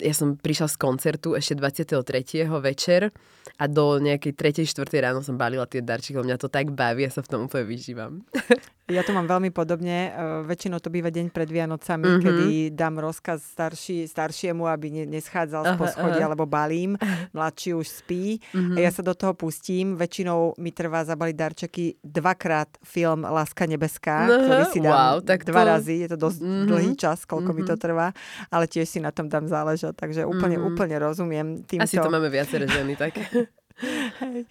ja 0.00 0.14
som 0.16 0.40
prišla 0.40 0.72
z 0.72 0.76
koncertu 0.80 1.36
ešte 1.36 1.56
23. 1.60 2.48
večer 2.64 3.12
a 3.60 3.64
do 3.68 4.00
nejakej 4.00 4.64
3. 4.64 4.64
4. 4.64 4.88
ráno 5.04 5.20
som 5.20 5.36
balila 5.36 5.68
tie 5.68 5.84
darčeky, 5.84 6.16
mňa 6.16 6.40
to 6.40 6.48
tak 6.48 6.72
baví, 6.72 7.04
ja 7.04 7.12
sa 7.12 7.20
v 7.20 7.28
tom 7.28 7.40
úplne 7.44 7.68
vyžívam. 7.68 8.24
Ja 8.90 9.06
to 9.06 9.14
mám 9.14 9.30
veľmi 9.30 9.54
podobne. 9.54 10.10
Uh, 10.10 10.42
väčšinou 10.42 10.82
to 10.82 10.90
býva 10.90 11.14
deň 11.14 11.30
pred 11.30 11.46
Vianocami, 11.46 12.02
mm-hmm. 12.02 12.22
kedy 12.22 12.46
dám 12.74 12.98
rozkaz 12.98 13.38
starší, 13.54 14.10
staršiemu, 14.10 14.66
aby 14.66 14.90
ne, 14.90 15.04
neschádzal 15.06 15.62
z 15.62 15.72
poschodia, 15.78 16.26
uh-huh. 16.26 16.34
lebo 16.34 16.50
balím. 16.50 16.98
Mladší 17.30 17.78
už 17.78 17.86
spí. 17.86 18.42
Mm-hmm. 18.50 18.76
A 18.76 18.78
ja 18.82 18.90
sa 18.90 19.06
do 19.06 19.14
toho 19.14 19.38
pustím. 19.38 19.94
Väčšinou 19.94 20.58
mi 20.58 20.74
trvá 20.74 21.06
zabaliť 21.06 21.36
darčeky 21.38 21.84
dvakrát 22.02 22.74
film 22.82 23.22
Láska 23.22 23.70
nebeská, 23.70 24.26
uh-huh. 24.26 24.44
ktorý 24.50 24.64
si 24.74 24.78
dám 24.82 24.94
wow, 24.98 25.16
tak 25.22 25.46
dva 25.46 25.62
to... 25.62 25.68
razy. 25.78 25.94
Je 26.02 26.08
to 26.10 26.18
dosť 26.18 26.38
mm-hmm. 26.42 26.66
dlhý 26.66 26.92
čas, 26.98 27.18
koľko 27.22 27.54
mm-hmm. 27.54 27.62
mi 27.62 27.70
to 27.70 27.76
mhm. 27.78 27.82
trvá. 27.86 28.06
Ale 28.50 28.64
tiež 28.66 28.86
si 28.90 28.98
na 28.98 29.14
tom 29.14 29.30
dám 29.30 29.46
záležať. 29.46 29.94
Takže 29.94 30.26
úplne, 30.26 30.58
mm-hmm. 30.58 30.70
úplne 30.74 30.96
rozumiem 30.98 31.46
týmto. 31.62 31.86
Asi 31.86 32.02
to 32.02 32.10
máme 32.10 32.28
viaceré 32.34 32.66
ženy, 32.66 32.98
tak. 32.98 33.14
Hej. 34.22 34.44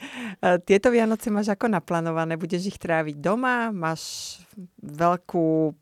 Tieto 0.66 0.90
Vianoce 0.90 1.30
máš 1.30 1.54
ako 1.54 1.70
naplánované? 1.70 2.36
Budeš 2.36 2.74
ich 2.74 2.80
tráviť 2.82 3.22
doma? 3.22 3.70
Máš 3.70 4.38
veľkú 4.82 5.76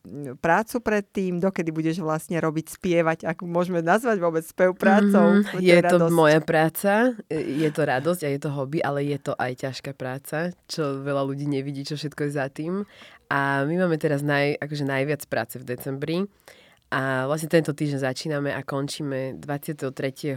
prácu 0.43 0.75
pred 0.83 1.05
tým? 1.07 1.39
Dokedy 1.39 1.71
budeš 1.71 2.03
vlastne 2.03 2.37
robiť, 2.37 2.75
spievať? 2.75 3.19
Ako 3.25 3.47
môžeme 3.47 3.79
nazvať 3.79 4.17
vôbec 4.19 4.43
spev 4.43 4.75
prácou? 4.75 5.41
Mm-hmm. 5.41 5.61
Je 5.63 5.79
to 5.79 5.97
radosť. 5.97 6.13
moja 6.13 6.39
práca, 6.43 6.91
je 7.31 7.69
to 7.71 7.81
radosť 7.81 8.21
a 8.25 8.29
je 8.29 8.39
to 8.39 8.49
hobby, 8.51 8.79
ale 8.83 9.05
je 9.07 9.17
to 9.21 9.33
aj 9.37 9.51
ťažká 9.67 9.91
práca, 9.95 10.51
čo 10.69 11.01
veľa 11.01 11.23
ľudí 11.25 11.47
nevidí, 11.47 11.87
čo 11.87 11.95
všetko 11.97 12.27
je 12.27 12.31
za 12.31 12.47
tým. 12.51 12.83
A 13.29 13.63
my 13.65 13.85
máme 13.85 13.97
teraz 14.01 14.25
naj, 14.25 14.57
akože 14.57 14.85
najviac 14.89 15.21
práce 15.29 15.61
v 15.61 15.65
decembri. 15.65 16.17
A 16.89 17.29
vlastne 17.29 17.53
tento 17.53 17.69
týždeň 17.69 18.01
začíname 18.01 18.49
a 18.49 18.65
končíme 18.65 19.37
23 19.37 20.33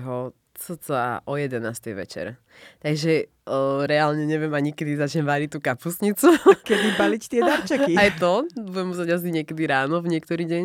cca 0.63 1.27
o 1.27 1.35
11. 1.35 1.59
večer. 1.99 2.39
Takže 2.79 3.27
o, 3.51 3.83
reálne 3.83 4.23
neviem 4.23 4.55
ani 4.55 4.71
kedy 4.71 4.95
začnem 4.95 5.27
variť 5.27 5.59
tú 5.59 5.59
kapusnicu. 5.59 6.31
Kedy 6.69 6.95
baliť 6.95 7.23
tie 7.27 7.43
darčeky. 7.43 7.93
Aj 7.99 8.15
to, 8.15 8.47
budem 8.55 8.95
musieť 8.95 9.19
asi 9.19 9.35
niekedy 9.35 9.67
ráno, 9.67 9.99
v 9.99 10.15
niektorý 10.15 10.47
deň. 10.47 10.65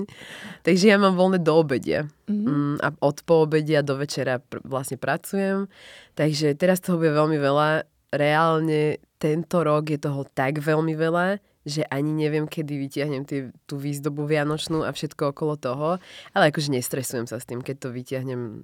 Takže 0.61 0.85
ja 0.93 1.01
mám 1.01 1.17
voľné 1.17 1.41
do 1.41 1.53
obedia. 1.57 2.05
Mm-hmm. 2.29 2.45
Mm, 2.45 2.75
a 2.85 2.87
od 3.01 3.17
poobedia 3.25 3.81
do 3.81 3.97
večera 3.97 4.37
pr- 4.37 4.61
vlastne 4.61 5.01
pracujem. 5.01 5.65
Takže 6.13 6.53
teraz 6.53 6.77
toho 6.77 7.01
bude 7.01 7.17
veľmi 7.17 7.41
veľa. 7.41 7.89
Reálne 8.13 9.01
tento 9.17 9.65
rok 9.65 9.89
je 9.89 9.99
toho 9.99 10.23
tak 10.29 10.61
veľmi 10.61 10.93
veľa, 10.93 11.41
že 11.67 11.83
ani 11.91 12.15
neviem, 12.15 12.47
kedy 12.47 12.79
vytiahnem 12.79 13.27
tý, 13.27 13.51
tú 13.67 13.75
výzdobu 13.75 14.23
vianočnú 14.23 14.87
a 14.87 14.95
všetko 14.95 15.35
okolo 15.35 15.59
toho. 15.59 15.89
Ale 16.31 16.53
akože 16.53 16.71
nestresujem 16.71 17.27
sa 17.27 17.41
s 17.41 17.49
tým, 17.49 17.59
keď 17.59 17.75
to 17.83 17.89
vytiahnem 17.91 18.63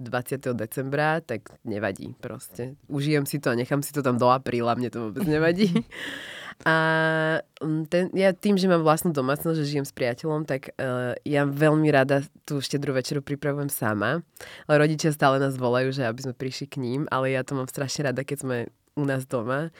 20. 0.00 0.54
decembra, 0.58 1.22
tak 1.22 1.54
nevadí 1.62 2.14
proste. 2.18 2.74
Užijem 2.90 3.26
si 3.26 3.38
to 3.38 3.50
a 3.50 3.58
nechám 3.58 3.82
si 3.82 3.94
to 3.94 4.02
tam 4.02 4.18
do 4.18 4.26
apríla, 4.26 4.74
mne 4.74 4.90
to 4.90 5.10
vôbec 5.10 5.24
nevadí. 5.26 5.70
A 6.62 6.76
mm, 7.58 7.90
ten, 7.90 8.14
ja 8.14 8.30
tým, 8.30 8.54
že 8.54 8.70
mám 8.70 8.86
vlastnú 8.86 9.10
domácnosť, 9.10 9.58
že 9.58 9.74
žijem 9.74 9.82
s 9.82 9.90
priateľom, 9.90 10.46
tak 10.46 10.70
uh, 10.78 11.18
ja 11.26 11.42
veľmi 11.42 11.90
rada 11.90 12.22
tú 12.46 12.62
štedrú 12.62 12.94
večeru 12.94 13.26
pripravujem 13.26 13.66
sama. 13.66 14.22
Ale 14.70 14.86
rodičia 14.86 15.10
stále 15.10 15.42
nás 15.42 15.58
volajú, 15.58 15.90
že 15.90 16.06
aby 16.06 16.30
sme 16.30 16.34
prišli 16.38 16.70
k 16.70 16.78
ním, 16.78 17.10
ale 17.10 17.34
ja 17.34 17.42
to 17.42 17.58
mám 17.58 17.66
strašne 17.66 18.06
rada, 18.06 18.22
keď 18.22 18.46
sme 18.46 18.56
u 18.94 19.02
nás 19.02 19.26
doma. 19.26 19.74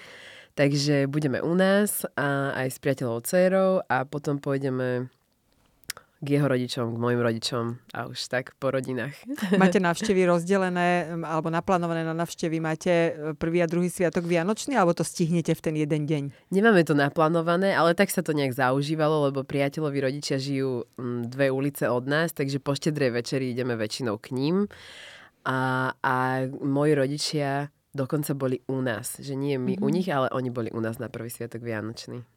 Takže 0.59 1.11
budeme 1.11 1.43
u 1.43 1.55
nás 1.55 2.07
a 2.15 2.55
aj 2.55 2.75
s 2.75 2.79
priateľovou 2.79 3.23
dcerou 3.27 3.83
a 3.91 4.07
potom 4.07 4.39
pôjdeme 4.39 5.11
k 6.25 6.41
jeho 6.41 6.49
rodičom, 6.49 6.97
k 6.97 6.99
mojim 6.99 7.21
rodičom 7.21 7.65
a 7.93 8.09
už 8.09 8.19
tak 8.33 8.57
po 8.57 8.73
rodinách. 8.73 9.13
Máte 9.61 9.79
návštevy 9.79 10.25
rozdelené 10.25 11.13
alebo 11.23 11.53
naplánované 11.53 12.03
na 12.03 12.17
návštevy? 12.17 12.57
Máte 12.59 12.91
e, 12.91 13.11
prvý 13.37 13.61
a 13.61 13.69
druhý 13.69 13.93
sviatok 13.93 14.25
Vianočný 14.25 14.75
alebo 14.75 14.97
to 14.97 15.05
stihnete 15.05 15.53
v 15.53 15.61
ten 15.61 15.75
jeden 15.77 16.09
deň? 16.09 16.23
Nemáme 16.49 16.83
to 16.89 16.97
naplánované, 16.97 17.77
ale 17.77 17.93
tak 17.93 18.09
sa 18.09 18.25
to 18.25 18.33
nejak 18.33 18.57
zaužívalo, 18.57 19.29
lebo 19.29 19.45
priateľovi 19.45 19.99
rodičia 20.01 20.41
žijú 20.41 20.89
dve 21.29 21.53
ulice 21.53 21.87
od 21.93 22.09
nás, 22.09 22.33
takže 22.33 22.59
po 22.59 22.73
štedrej 22.73 23.21
večeri 23.21 23.53
ideme 23.53 23.77
väčšinou 23.77 24.17
k 24.17 24.33
ním. 24.33 24.65
A, 25.45 25.93
a 26.01 26.15
moji 26.65 26.93
rodičia 26.97 27.69
dokonca 27.95 28.35
boli 28.35 28.59
u 28.67 28.81
nás. 28.81 29.21
Že 29.21 29.35
nie 29.39 29.55
my 29.61 29.79
mm-hmm. 29.79 29.87
u 29.87 29.89
nich, 29.89 30.09
ale 30.11 30.33
oni 30.35 30.51
boli 30.51 30.73
u 30.75 30.81
nás 30.81 30.99
na 30.99 31.07
prvý 31.07 31.31
sviatok 31.31 31.63
Vianočný. 31.63 32.34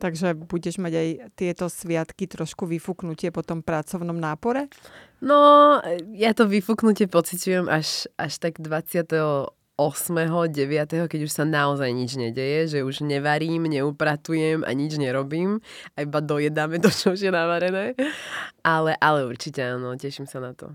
Takže 0.00 0.32
budeš 0.32 0.80
mať 0.80 0.92
aj 0.96 1.08
tieto 1.36 1.68
sviatky 1.68 2.24
trošku 2.24 2.64
vyfúknutie 2.64 3.28
po 3.28 3.44
tom 3.44 3.60
pracovnom 3.60 4.16
nápore? 4.16 4.72
No, 5.20 5.76
ja 6.16 6.32
to 6.32 6.48
vyfúknutie 6.48 7.04
pociťujem 7.04 7.68
až, 7.68 8.08
až 8.16 8.40
tak 8.40 8.56
28. 8.56 9.52
9. 9.76 11.08
keď 11.08 11.20
už 11.24 11.32
sa 11.32 11.44
naozaj 11.44 11.92
nič 11.92 12.16
nedeje, 12.16 12.76
že 12.76 12.78
už 12.80 13.04
nevarím, 13.04 13.68
neupratujem 13.68 14.64
a 14.64 14.72
nič 14.72 14.96
nerobím 14.96 15.60
a 15.96 16.04
iba 16.04 16.24
dojedáme 16.24 16.80
to, 16.80 16.88
čo 16.88 17.12
už 17.12 17.28
je 17.28 17.32
navarené. 17.32 17.92
Ale, 18.64 18.96
ale 19.00 19.28
určite 19.28 19.60
áno, 19.60 19.92
teším 20.00 20.24
sa 20.24 20.40
na 20.40 20.56
to. 20.56 20.72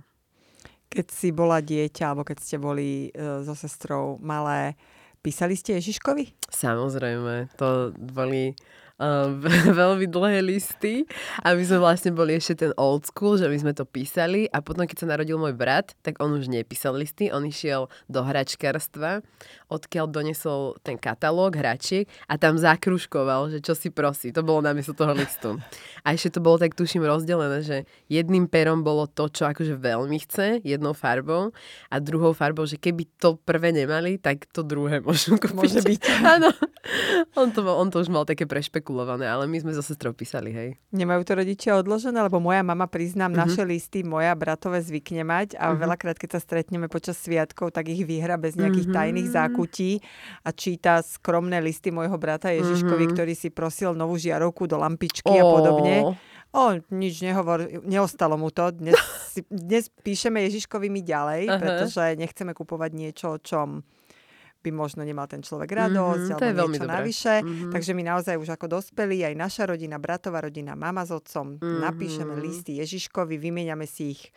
Keď 0.90 1.06
si 1.10 1.34
bola 1.34 1.66
dieťa, 1.66 2.14
alebo 2.14 2.26
keď 2.26 2.38
ste 2.42 2.58
boli 2.62 3.10
e, 3.10 3.42
so 3.42 3.58
sestrou 3.58 4.22
malé, 4.22 4.78
písali 5.26 5.58
ste 5.58 5.82
Ježiškovi? 5.82 6.50
Samozrejme, 6.54 7.58
to 7.58 7.90
boli 7.98 8.54
veľmi 9.82 10.08
dlhé 10.08 10.40
listy 10.40 11.04
a 11.44 11.52
my 11.52 11.64
sme 11.68 11.84
vlastne 11.84 12.16
boli 12.16 12.40
ešte 12.40 12.64
ten 12.64 12.72
old 12.80 13.04
school, 13.04 13.36
že 13.36 13.52
my 13.52 13.58
sme 13.60 13.74
to 13.76 13.84
písali 13.84 14.48
a 14.56 14.64
potom, 14.64 14.88
keď 14.88 15.04
sa 15.04 15.12
narodil 15.12 15.36
môj 15.36 15.52
brat, 15.52 15.92
tak 16.00 16.24
on 16.24 16.32
už 16.40 16.48
nepísal 16.48 16.96
listy, 16.96 17.28
on 17.28 17.44
išiel 17.44 17.92
do 18.08 18.24
hračkárstva, 18.24 19.20
odkiaľ 19.68 20.08
donesol 20.08 20.80
ten 20.80 20.96
katalóg 20.96 21.60
hračiek 21.60 22.08
a 22.32 22.40
tam 22.40 22.56
zakruškoval, 22.56 23.52
že 23.52 23.60
čo 23.60 23.76
si 23.76 23.92
prosí. 23.92 24.32
To 24.32 24.48
bolo 24.48 24.64
namiesto 24.64 24.96
toho 24.96 25.12
listu. 25.12 25.60
A 26.08 26.16
ešte 26.16 26.40
to 26.40 26.40
bolo 26.40 26.56
tak, 26.56 26.72
tuším, 26.72 27.04
rozdelené, 27.04 27.68
že 27.68 27.78
jedným 28.08 28.48
perom 28.48 28.80
bolo 28.80 29.12
to, 29.12 29.28
čo 29.28 29.52
akože 29.52 29.76
veľmi 29.76 30.24
chce, 30.24 30.64
jednou 30.64 30.96
farbou 30.96 31.52
a 31.92 31.96
druhou 32.00 32.32
farbou, 32.32 32.64
že 32.64 32.80
keby 32.80 33.12
to 33.20 33.36
prvé 33.44 33.76
nemali, 33.76 34.16
tak 34.16 34.48
to 34.56 34.64
druhé 34.64 35.02
môžu 35.06 35.36
kúpiť. 35.36 35.52
Môže 35.58 35.82
byť. 35.84 36.02
Áno. 36.24 36.50
On 37.36 37.50
to, 37.52 37.66
on 37.66 37.90
to 37.92 38.00
už 38.00 38.14
mal 38.14 38.24
také 38.24 38.46
prešpek 38.46 38.85
špekulované, 38.86 39.26
ale 39.26 39.50
my 39.50 39.58
sme 39.58 39.74
so 39.74 39.82
sestrou 39.82 40.14
písali, 40.14 40.54
hej. 40.54 40.70
Nemajú 40.94 41.26
to 41.26 41.34
rodičia 41.34 41.74
odložené, 41.82 42.22
lebo 42.22 42.38
moja 42.38 42.62
mama, 42.62 42.86
priznám, 42.86 43.34
uh-huh. 43.34 43.50
naše 43.50 43.66
listy 43.66 44.06
moja 44.06 44.38
bratové 44.38 44.86
zvykne 44.86 45.26
mať 45.26 45.58
a 45.58 45.74
uh-huh. 45.74 45.82
veľakrát, 45.82 46.22
keď 46.22 46.38
sa 46.38 46.40
stretneme 46.46 46.86
počas 46.86 47.18
sviatkov, 47.18 47.74
tak 47.74 47.90
ich 47.90 48.06
vyhra 48.06 48.38
bez 48.38 48.54
nejakých 48.54 48.94
uh-huh. 48.94 49.02
tajných 49.02 49.30
zákutí 49.34 50.06
a 50.46 50.54
číta 50.54 51.02
skromné 51.02 51.58
listy 51.66 51.90
môjho 51.90 52.14
brata 52.22 52.54
Ježiškovi, 52.54 53.10
uh-huh. 53.10 53.16
ktorý 53.18 53.34
si 53.34 53.50
prosil 53.50 53.98
novú 53.98 54.22
žiarovku 54.22 54.70
do 54.70 54.78
lampičky 54.78 55.34
oh. 55.34 55.42
a 55.42 55.44
podobne. 55.50 55.96
O, 56.56 56.78
nič 56.94 57.26
nehovor, 57.26 57.68
neostalo 57.84 58.38
mu 58.38 58.54
to. 58.54 58.70
Dnes, 58.70 58.96
dnes 59.50 59.90
píšeme 59.90 60.46
Ježiškovi 60.46 60.94
my 60.94 61.02
ďalej, 61.02 61.42
uh-huh. 61.50 61.58
pretože 61.58 62.04
nechceme 62.22 62.54
kupovať 62.54 62.92
niečo, 62.94 63.26
o 63.34 63.42
čom 63.42 63.82
by 64.66 64.72
možno 64.72 65.02
nemal 65.02 65.26
ten 65.26 65.40
človek 65.40 65.70
radosť 65.70 66.26
Mhm, 66.26 66.32
to 66.32 66.44
alebo 66.44 66.60
niečo 66.64 66.84
dobré. 66.84 66.96
navyše. 66.96 67.34
Mhm. 67.40 67.70
Takže 67.70 67.92
my 67.92 68.04
naozaj 68.04 68.36
už 68.36 68.50
ako 68.52 68.66
dospelí, 68.72 69.22
aj 69.22 69.36
naša 69.36 69.64
rodina, 69.68 69.96
bratová 69.96 70.42
rodina, 70.42 70.74
mama 70.74 71.02
s 71.02 71.12
otcom, 71.12 71.56
Mhm. 71.56 71.80
napíšeme 71.80 72.34
listy 72.36 72.78
Ježiškovi, 72.78 73.38
vymieňame 73.38 73.86
si 73.86 74.12
ich 74.12 74.34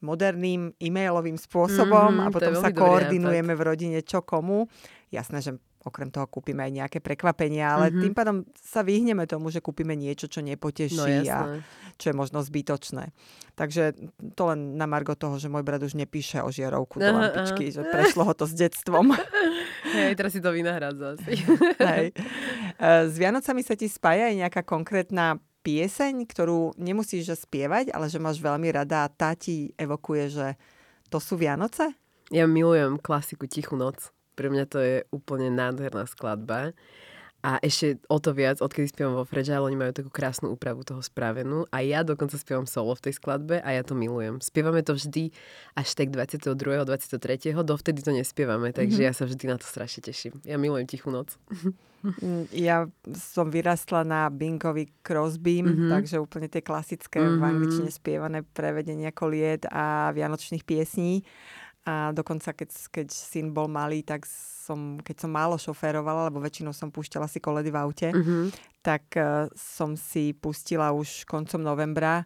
moderným 0.00 0.78
e-mailovým 0.78 1.34
spôsobom 1.36 2.12
Mhm, 2.12 2.20
a 2.20 2.26
to 2.28 2.38
je 2.38 2.46
potom 2.48 2.54
sa 2.56 2.70
koordinujeme 2.70 3.52
v 3.52 3.62
rodine 3.64 3.98
čo 4.00 4.22
komu. 4.22 4.70
Jasné, 5.08 5.38
že 5.40 5.50
okrem 5.80 6.08
toho 6.08 6.26
kúpime 6.26 6.60
aj 6.60 6.72
nejaké 6.74 6.98
prekvapenia, 6.98 7.70
ale 7.70 7.86
Mhm. 7.88 8.00
tým 8.00 8.12
pádom 8.12 8.36
sa 8.54 8.80
vyhneme 8.80 9.24
tomu, 9.24 9.48
že 9.48 9.58
kúpime 9.58 9.92
niečo, 9.92 10.26
čo 10.26 10.38
No 10.38 10.48
nepoteší 10.48 11.22
a 11.24 11.38
jasné. 11.46 11.58
čo 11.94 12.10
je 12.10 12.14
možno 12.14 12.38
zbytočné. 12.40 13.14
Takže 13.54 13.94
to 14.32 14.42
len 14.46 14.74
na 14.74 14.84
margo 14.84 15.12
toho, 15.12 15.34
že 15.34 15.46
môj 15.46 15.62
brat 15.62 15.80
už 15.80 15.94
nepíše 15.94 16.38
o 16.38 16.48
žiarovku 16.48 16.96
do 16.96 17.06
Aha, 17.06 17.18
lampičky, 17.28 17.68
že 17.68 17.82
prešlo 17.84 18.22
ho 18.22 18.32
to 18.32 18.44
s 18.44 18.54
detstvom. 18.54 19.10
Hej, 19.88 20.14
teraz 20.14 20.30
si 20.30 20.38
to 20.38 20.50
vynahrádza 20.50 21.14
asi. 21.14 21.32
Hej. 21.90 22.12
E, 22.74 22.86
S 23.04 23.14
Vianocami 23.14 23.60
sa 23.60 23.74
ti 23.74 23.86
spája 23.86 24.28
aj 24.28 24.36
nejaká 24.38 24.62
konkrétna 24.62 25.38
pieseň, 25.60 26.22
ktorú 26.24 26.76
nemusíš 26.76 27.22
že 27.24 27.36
spievať, 27.36 27.90
ale 27.90 28.06
že 28.06 28.16
máš 28.16 28.38
veľmi 28.38 28.70
rada 28.70 29.02
a 29.02 29.10
tá 29.10 29.34
ti 29.34 29.74
evokuje, 29.74 30.24
že 30.28 30.46
to 31.06 31.18
sú 31.18 31.34
Vianoce? 31.34 31.92
Ja 32.28 32.44
milujem 32.44 32.96
klasiku 32.96 33.44
Tichú 33.44 33.74
noc. 33.74 34.12
Pre 34.38 34.46
mňa 34.46 34.64
to 34.70 34.78
je 34.78 34.96
úplne 35.10 35.50
nádherná 35.50 36.06
skladba. 36.06 36.70
A 37.38 37.62
ešte 37.62 38.02
o 38.10 38.18
to 38.18 38.34
viac, 38.34 38.58
odkedy 38.58 38.90
spievam 38.90 39.14
vo 39.14 39.22
Fragile, 39.22 39.62
oni 39.62 39.78
majú 39.78 39.94
takú 39.94 40.10
krásnu 40.10 40.50
úpravu 40.50 40.82
toho 40.82 40.98
spravenú. 40.98 41.70
A 41.70 41.86
ja 41.86 42.02
dokonca 42.02 42.34
spievam 42.34 42.66
solo 42.66 42.98
v 42.98 43.06
tej 43.06 43.14
skladbe 43.14 43.62
a 43.62 43.78
ja 43.78 43.86
to 43.86 43.94
milujem. 43.94 44.42
Spievame 44.42 44.82
to 44.82 44.98
vždy 44.98 45.30
až 45.78 45.88
tak 45.94 46.10
22. 46.10 46.58
23. 46.82 47.54
Dovtedy 47.62 48.02
to 48.02 48.10
nespievame, 48.10 48.74
takže 48.74 48.98
Mhm. 48.98 49.06
ja 49.06 49.12
sa 49.14 49.22
vždy 49.22 49.44
na 49.46 49.56
to 49.58 49.70
strašne 49.70 50.02
teším. 50.02 50.34
Ja 50.42 50.58
milujem 50.58 50.90
Tichú 50.90 51.14
noc. 51.14 51.38
Mm, 52.02 52.46
Ja 52.54 52.86
som 53.14 53.50
vyrastla 53.50 54.02
na 54.02 54.30
Bingovi 54.30 54.90
Crosby, 55.02 55.62
Mhm. 55.62 55.90
takže 55.90 56.18
úplne 56.18 56.50
tie 56.50 56.62
klasické 56.62 57.22
v 57.22 57.38
Mhm. 57.38 57.42
angličtine 57.42 57.90
spievané 57.90 58.42
prevedenia 58.42 59.14
koliet 59.14 59.62
a 59.70 60.10
vianočných 60.10 60.62
piesní. 60.62 61.22
A 61.86 62.12
dokonca, 62.12 62.52
keď, 62.52 62.70
keď 62.90 63.08
syn 63.12 63.54
bol 63.54 63.68
malý, 63.70 64.02
tak 64.02 64.26
som, 64.26 65.00
keď 65.00 65.16
som 65.24 65.30
málo 65.32 65.56
šoférovala, 65.56 66.28
lebo 66.28 66.42
väčšinou 66.42 66.76
som 66.76 66.92
púšťala 66.92 67.24
si 67.30 67.40
koledy 67.40 67.70
v 67.72 67.78
aute, 67.80 68.08
Mhm. 68.12 68.52
tak 68.82 69.04
eh, 69.16 69.48
som 69.56 69.96
si 69.96 70.32
pustila 70.32 70.92
už 70.92 71.24
koncom 71.24 71.60
novembra 71.60 72.24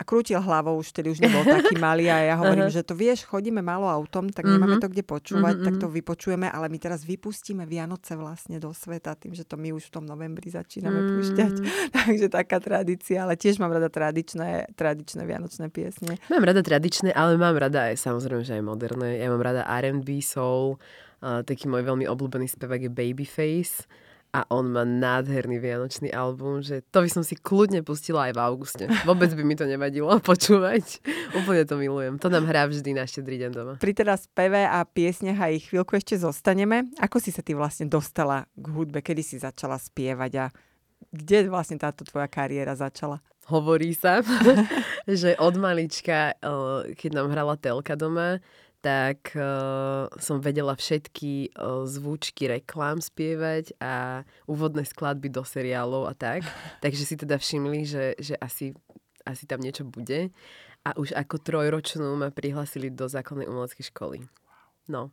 a 0.00 0.02
krútil 0.02 0.40
hlavou, 0.40 0.80
už 0.80 0.96
tedy 0.96 1.12
už 1.12 1.20
nebol 1.20 1.44
taký 1.44 1.76
malý 1.76 2.08
a 2.08 2.24
ja 2.24 2.34
hovorím, 2.40 2.66
Aha. 2.66 2.72
že 2.72 2.80
to 2.80 2.96
vieš, 2.96 3.28
chodíme 3.28 3.60
málo 3.60 3.84
autom, 3.84 4.32
tak 4.32 4.48
nemáme 4.48 4.80
Mhm. 4.80 4.82
to 4.82 4.88
kde 4.88 5.04
počúvať, 5.04 5.60
Mhm, 5.60 5.64
tak 5.68 5.74
mhm. 5.76 5.80
to 5.84 5.88
vypočujeme, 5.92 6.46
ale 6.48 6.72
my 6.72 6.78
teraz 6.80 7.04
vypustíme 7.04 7.68
Vianoce 7.68 8.16
vlastne 8.16 8.56
do 8.56 8.72
sveta 8.72 9.12
tým, 9.12 9.36
že 9.36 9.44
to 9.44 9.60
my 9.60 9.76
už 9.76 9.92
v 9.92 10.00
tom 10.00 10.08
novembri 10.08 10.48
začíname 10.48 11.20
púšťať. 11.20 11.52
Mm. 11.52 11.68
Takže 12.00 12.26
taká 12.32 12.56
tradícia, 12.58 13.28
ale 13.28 13.36
tiež 13.36 13.60
mám 13.60 13.68
rada 13.68 13.92
tradičné, 13.92 14.72
tradičné 14.72 15.28
vianočné 15.28 15.68
piesne. 15.68 16.16
Mám 16.32 16.48
rada 16.48 16.64
tradičné, 16.64 17.12
ale 17.12 17.36
mám 17.36 17.60
rada 17.60 17.92
aj 17.92 18.00
samozrejme, 18.00 18.40
že 18.40 18.56
aj 18.56 18.64
moderné. 18.64 19.20
Ja 19.20 19.28
mám 19.28 19.44
rada 19.44 19.68
R&B, 19.68 20.24
soul. 20.24 20.80
Uh, 21.20 21.44
taký 21.44 21.68
môj 21.68 21.84
veľmi 21.84 22.08
obľúbený 22.08 22.48
spevák 22.48 22.80
je 22.80 22.88
Babyface. 22.88 23.84
A 24.30 24.46
on 24.46 24.70
má 24.70 24.86
nádherný 24.86 25.58
vianočný 25.58 26.14
album, 26.14 26.62
že 26.62 26.86
to 26.94 27.02
by 27.02 27.10
som 27.10 27.26
si 27.26 27.34
kľudne 27.34 27.82
pustila 27.82 28.30
aj 28.30 28.38
v 28.38 28.40
auguste. 28.40 28.84
Vôbec 29.02 29.26
by 29.34 29.42
mi 29.42 29.58
to 29.58 29.66
nevadilo 29.66 30.06
počúvať. 30.30 31.02
Úplne 31.34 31.66
to 31.66 31.74
milujem. 31.74 32.14
To 32.22 32.30
nám 32.30 32.46
hrá 32.46 32.70
vždy 32.70 32.94
na 32.94 33.10
štedrý 33.10 33.42
deň 33.42 33.50
doma. 33.50 33.72
Pri 33.82 33.90
teda 33.90 34.14
speve 34.14 34.62
a 34.62 34.86
piesniach 34.86 35.50
aj 35.50 35.66
chvíľku 35.66 35.98
ešte 35.98 36.14
zostaneme. 36.14 36.86
Ako 37.02 37.18
si 37.18 37.34
sa 37.34 37.42
ty 37.42 37.58
vlastne 37.58 37.90
dostala 37.90 38.46
k 38.54 38.66
hudbe? 38.70 39.02
Kedy 39.02 39.22
si 39.26 39.36
začala 39.42 39.82
spievať 39.82 40.32
a 40.38 40.46
kde 41.10 41.50
vlastne 41.50 41.82
táto 41.82 42.06
tvoja 42.06 42.30
kariéra 42.30 42.78
začala? 42.78 43.18
Hovorí 43.50 43.98
sa, 43.98 44.22
že 45.10 45.34
od 45.42 45.58
malička, 45.58 46.38
eh, 46.38 46.94
keď 46.94 47.10
nám 47.18 47.34
hrala 47.34 47.58
telka 47.58 47.98
doma, 47.98 48.38
tak 48.80 49.36
uh, 49.36 50.08
som 50.16 50.40
vedela 50.40 50.72
všetky 50.72 51.52
uh, 51.52 51.84
zvučky 51.84 52.48
reklám 52.48 53.04
spievať 53.04 53.76
a 53.76 54.24
úvodné 54.48 54.88
skladby 54.88 55.28
do 55.28 55.44
seriálov 55.44 56.08
a 56.08 56.16
tak. 56.16 56.44
Takže 56.84 57.04
si 57.04 57.14
teda 57.20 57.36
všimli, 57.36 57.80
že, 57.84 58.04
že 58.16 58.34
asi, 58.40 58.72
asi 59.28 59.44
tam 59.44 59.60
niečo 59.60 59.84
bude. 59.84 60.32
A 60.80 60.96
už 60.96 61.12
ako 61.12 61.36
trojročnú 61.44 62.16
ma 62.16 62.32
prihlásili 62.32 62.88
do 62.88 63.04
základnej 63.04 63.52
umeleckej 63.52 63.92
školy. 63.92 64.24
No. 64.88 65.12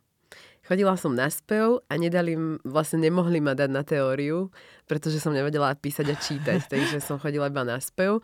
Chodila 0.64 0.96
som 1.00 1.16
na 1.16 1.32
spev 1.32 1.80
a 1.88 1.96
nedali, 1.96 2.36
vlastne 2.60 3.00
nemohli 3.00 3.40
ma 3.40 3.56
dať 3.56 3.70
na 3.72 3.80
teóriu, 3.80 4.52
pretože 4.84 5.16
som 5.16 5.32
nevedela 5.32 5.72
písať 5.72 6.06
a 6.12 6.16
čítať, 6.16 6.60
takže 6.72 7.00
som 7.00 7.20
chodila 7.20 7.48
iba 7.48 7.64
na 7.64 7.80
spev. 7.80 8.20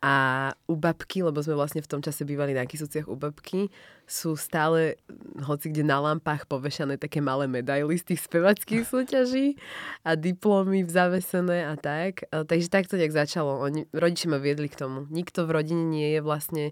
A 0.00 0.48
u 0.64 0.80
babky, 0.80 1.20
lebo 1.20 1.44
sme 1.44 1.52
vlastne 1.52 1.84
v 1.84 1.90
tom 1.92 2.00
čase 2.00 2.24
bývali 2.24 2.56
na 2.56 2.64
Kisúciach 2.64 3.04
u 3.04 3.20
babky, 3.20 3.68
sú 4.08 4.34
stále, 4.34 4.98
hoci 5.44 5.70
kde 5.70 5.86
na 5.86 6.02
lampách 6.02 6.48
povešané 6.48 6.98
také 6.98 7.22
malé 7.22 7.46
medaily 7.46 7.94
z 7.94 8.10
tých 8.10 8.26
spevackých 8.26 8.82
súťaží 8.82 9.54
a 10.02 10.18
diplomy 10.18 10.82
zavesené 10.88 11.68
a 11.68 11.78
tak. 11.78 12.26
A 12.34 12.42
Takže 12.42 12.72
takto 12.72 12.98
nejak 12.98 13.14
začalo. 13.14 13.62
Oni, 13.62 13.86
rodiči 13.94 14.26
ma 14.26 14.42
viedli 14.42 14.66
k 14.66 14.82
tomu. 14.82 15.06
Nikto 15.12 15.46
v 15.46 15.54
rodine 15.54 15.84
nie 15.86 16.16
je 16.16 16.20
vlastne 16.24 16.64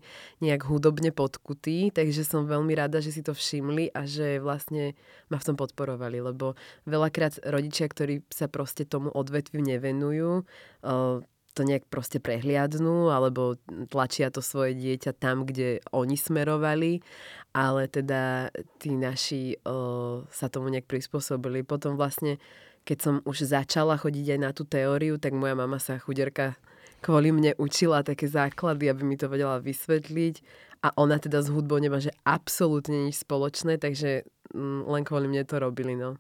nejak 0.43 0.67
hudobne 0.67 1.15
podkutý, 1.15 1.95
takže 1.95 2.27
som 2.27 2.51
veľmi 2.51 2.75
rada, 2.75 2.99
že 2.99 3.15
si 3.15 3.23
to 3.23 3.37
všimli 3.37 3.95
a 3.95 4.03
že 4.09 4.43
vlastne 4.43 4.99
ma 5.31 5.39
v 5.39 5.47
tom 5.53 5.55
podporovali, 5.55 6.19
lebo 6.19 6.59
veľakrát 6.91 7.45
rodičia, 7.47 7.87
ktorí 7.87 8.27
sa 8.33 8.51
proste 8.51 8.83
tomu 8.83 9.13
odvetviu 9.15 9.63
nevenujú, 9.63 10.43
uh, 10.83 11.23
to 11.59 11.67
nejak 11.67 11.91
proste 11.91 12.23
prehliadnú 12.23 13.11
alebo 13.11 13.59
tlačia 13.91 14.31
to 14.31 14.39
svoje 14.39 14.79
dieťa 14.79 15.19
tam, 15.19 15.43
kde 15.43 15.83
oni 15.91 16.15
smerovali, 16.15 17.03
ale 17.51 17.91
teda 17.91 18.55
tí 18.79 18.95
naši 18.95 19.59
uh, 19.67 20.23
sa 20.31 20.47
tomu 20.47 20.71
nejak 20.71 20.87
prispôsobili. 20.87 21.67
Potom 21.67 21.99
vlastne, 21.99 22.39
keď 22.87 22.99
som 23.03 23.15
už 23.27 23.51
začala 23.51 23.99
chodiť 23.99 24.39
aj 24.39 24.41
na 24.41 24.51
tú 24.55 24.63
teóriu, 24.63 25.19
tak 25.19 25.35
moja 25.35 25.59
mama 25.59 25.83
sa 25.83 25.99
chuderka 25.99 26.55
kvôli 26.99 27.31
mne 27.31 27.55
učila 27.59 28.03
také 28.03 28.27
základy, 28.27 28.91
aby 28.91 29.03
mi 29.07 29.17
to 29.19 29.31
vedela 29.31 29.63
vysvetliť 29.63 30.43
a 30.83 30.95
ona 30.95 31.19
teda 31.19 31.43
s 31.43 31.51
hudbou 31.51 31.79
nemá, 31.83 31.99
že 31.99 32.15
absolútne 32.23 33.11
nič 33.11 33.27
spoločné, 33.27 33.83
takže 33.83 34.27
mm, 34.55 34.87
len 34.87 35.03
kvôli 35.03 35.27
mne 35.27 35.43
to 35.43 35.59
robili, 35.59 35.99
no. 35.99 36.19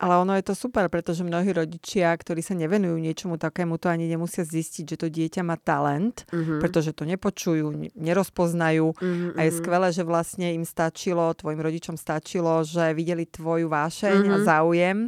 Ale 0.00 0.16
ono 0.16 0.32
je 0.32 0.42
to 0.42 0.54
super, 0.54 0.88
pretože 0.88 1.20
mnohí 1.20 1.52
rodičia, 1.52 2.08
ktorí 2.10 2.40
sa 2.40 2.54
nevenujú 2.54 2.96
niečomu 2.96 3.36
takému, 3.36 3.76
to 3.76 3.86
ani 3.86 4.08
nemusia 4.08 4.42
zistiť, 4.42 4.84
že 4.86 4.96
to 4.96 5.06
dieťa 5.06 5.42
má 5.42 5.56
talent, 5.56 6.24
Mhm. 6.26 6.56
pretože 6.58 6.90
to 6.90 7.04
nepočujú, 7.04 7.68
ne- 7.70 7.92
nerozpoznajú. 7.94 8.96
Mhm, 8.96 9.36
A 9.36 9.40
je 9.42 9.50
mhm. 9.50 9.58
skvelé, 9.58 9.88
že 9.90 10.02
vlastne 10.02 10.48
im 10.50 10.64
stačilo, 10.64 11.28
tvojim 11.34 11.60
rodičom 11.60 11.94
stačilo, 11.94 12.64
že 12.64 12.90
videli 12.90 13.24
tvoju 13.24 13.68
vášeň 13.68 14.18
a 14.26 14.36
Mhm. 14.36 14.44
záujem 14.46 14.98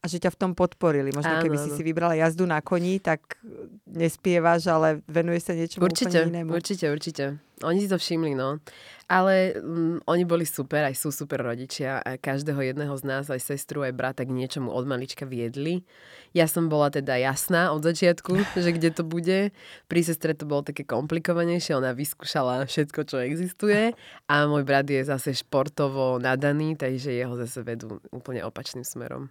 a 0.00 0.08
že 0.08 0.16
ťa 0.16 0.32
v 0.32 0.38
tom 0.40 0.52
podporili. 0.56 1.12
Možno 1.12 1.36
Áno, 1.36 1.44
keby 1.44 1.60
si 1.60 1.68
áno. 1.68 1.76
si 1.76 1.82
vybrala 1.84 2.16
jazdu 2.16 2.48
na 2.48 2.64
koni, 2.64 3.04
tak 3.04 3.36
nespievaš, 3.84 4.64
ale 4.72 5.04
venuješ 5.04 5.42
sa 5.44 5.52
niečomu 5.52 5.84
Určite, 5.84 6.16
úplne 6.24 6.40
inému. 6.40 6.50
určite, 6.56 6.88
určite. 6.88 7.24
Oni 7.60 7.84
si 7.84 7.92
to 7.92 8.00
všimli, 8.00 8.32
no. 8.32 8.56
Ale 9.04 9.52
mm, 9.60 10.08
oni 10.08 10.24
boli 10.24 10.48
super, 10.48 10.88
aj 10.88 10.96
sú 10.96 11.12
super 11.12 11.44
rodičia 11.44 12.00
a 12.00 12.16
každého 12.16 12.56
jedného 12.64 12.96
z 12.96 13.04
nás, 13.04 13.28
aj 13.28 13.44
sestru, 13.44 13.84
aj 13.84 13.92
brata 13.92 14.24
k 14.24 14.32
niečomu 14.32 14.72
od 14.72 14.88
malička 14.88 15.28
viedli. 15.28 15.84
Ja 16.32 16.48
som 16.48 16.72
bola 16.72 16.88
teda 16.88 17.20
jasná 17.20 17.68
od 17.68 17.84
začiatku, 17.84 18.40
že 18.64 18.70
kde 18.72 18.96
to 18.96 19.04
bude. 19.04 19.52
Pri 19.92 20.00
sestre 20.00 20.32
to 20.32 20.48
bolo 20.48 20.64
také 20.64 20.88
komplikovanejšie, 20.88 21.76
ona 21.76 21.92
vyskúšala 21.92 22.64
všetko, 22.64 23.00
čo 23.04 23.20
existuje 23.20 23.92
a 24.24 24.34
môj 24.48 24.64
brat 24.64 24.88
je 24.88 25.04
zase 25.04 25.36
športovo 25.36 26.16
nadaný, 26.16 26.80
takže 26.80 27.12
jeho 27.12 27.36
zase 27.36 27.60
vedú 27.60 28.00
úplne 28.08 28.40
opačným 28.48 28.88
smerom. 28.88 29.28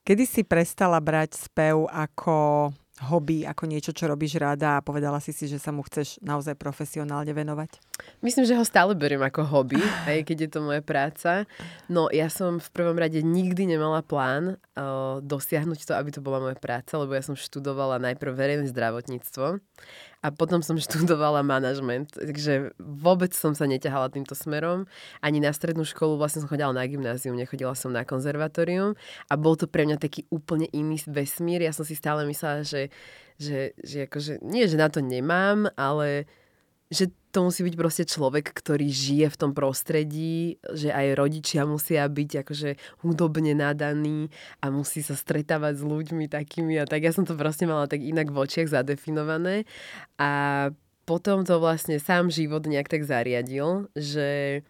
Kedy 0.00 0.24
si 0.24 0.42
prestala 0.42 0.96
brať 0.98 1.36
spev 1.36 1.84
ako 1.86 2.70
hobby, 3.08 3.48
ako 3.48 3.64
niečo, 3.64 3.96
čo 3.96 4.04
robíš 4.04 4.36
rada 4.36 4.76
a 4.76 4.84
povedala 4.84 5.16
si 5.24 5.32
si, 5.32 5.48
že 5.48 5.56
sa 5.56 5.72
mu 5.72 5.80
chceš 5.80 6.20
naozaj 6.20 6.52
profesionálne 6.60 7.32
venovať? 7.32 7.80
Myslím, 8.20 8.44
že 8.44 8.56
ho 8.56 8.64
stále 8.64 8.92
beriem 8.92 9.24
ako 9.24 9.48
hobby, 9.48 9.80
aj 10.10 10.28
keď 10.28 10.36
je 10.46 10.50
to 10.52 10.60
moja 10.60 10.82
práca. 10.84 11.48
No 11.88 12.12
ja 12.12 12.28
som 12.28 12.60
v 12.60 12.68
prvom 12.72 12.96
rade 13.00 13.24
nikdy 13.24 13.64
nemala 13.64 14.04
plán 14.04 14.60
uh, 14.76 15.24
dosiahnuť 15.24 15.88
to, 15.88 15.92
aby 15.96 16.10
to 16.12 16.20
bola 16.20 16.44
moja 16.44 16.58
práca, 16.60 17.00
lebo 17.00 17.16
ja 17.16 17.24
som 17.24 17.36
študovala 17.36 17.96
najprv 18.00 18.32
verejné 18.36 18.66
zdravotníctvo 18.68 19.60
a 20.20 20.28
potom 20.28 20.60
som 20.60 20.76
študovala 20.76 21.40
manažment, 21.40 22.12
takže 22.12 22.76
vôbec 22.76 23.32
som 23.32 23.56
sa 23.56 23.64
neťahala 23.64 24.12
týmto 24.12 24.36
smerom. 24.36 24.84
Ani 25.24 25.40
na 25.40 25.48
strednú 25.48 25.88
školu, 25.88 26.20
vlastne 26.20 26.44
som 26.44 26.50
chodila 26.52 26.76
na 26.76 26.84
gymnázium, 26.84 27.40
nechodila 27.40 27.72
som 27.72 27.88
na 27.88 28.04
konzervatórium 28.04 29.00
a 29.28 29.34
bol 29.40 29.56
to 29.56 29.64
pre 29.64 29.88
mňa 29.88 29.96
taký 29.96 30.28
úplne 30.28 30.68
iný 30.76 31.00
vesmír. 31.08 31.64
Ja 31.64 31.72
som 31.72 31.88
si 31.88 31.96
stále 31.96 32.28
myslela, 32.28 32.68
že, 32.68 32.92
že, 33.40 33.72
že 33.80 34.04
akože, 34.04 34.44
nie, 34.44 34.68
že 34.68 34.76
na 34.76 34.92
to 34.92 35.00
nemám, 35.00 35.72
ale 35.80 36.28
že 36.90 37.06
to 37.30 37.46
musí 37.46 37.62
byť 37.62 37.74
proste 37.78 38.02
človek, 38.02 38.50
ktorý 38.50 38.90
žije 38.90 39.30
v 39.30 39.38
tom 39.38 39.54
prostredí, 39.54 40.58
že 40.74 40.90
aj 40.90 41.14
rodičia 41.14 41.62
musia 41.62 42.02
byť 42.10 42.42
akože 42.42 42.70
hudobne 43.06 43.54
nadaní 43.54 44.34
a 44.58 44.74
musí 44.74 44.98
sa 44.98 45.14
stretávať 45.14 45.78
s 45.78 45.84
ľuďmi 45.86 46.26
takými 46.26 46.82
a 46.82 46.90
tak. 46.90 47.06
Ja 47.06 47.14
som 47.14 47.22
to 47.22 47.38
proste 47.38 47.70
mala 47.70 47.86
tak 47.86 48.02
inak 48.02 48.34
v 48.34 48.42
očiach 48.42 48.66
zadefinované 48.66 49.70
a 50.18 50.30
potom 51.06 51.46
to 51.46 51.62
vlastne 51.62 52.02
sám 52.02 52.34
život 52.34 52.66
nejak 52.66 52.90
tak 52.90 53.06
zariadil, 53.06 53.86
že, 53.94 54.62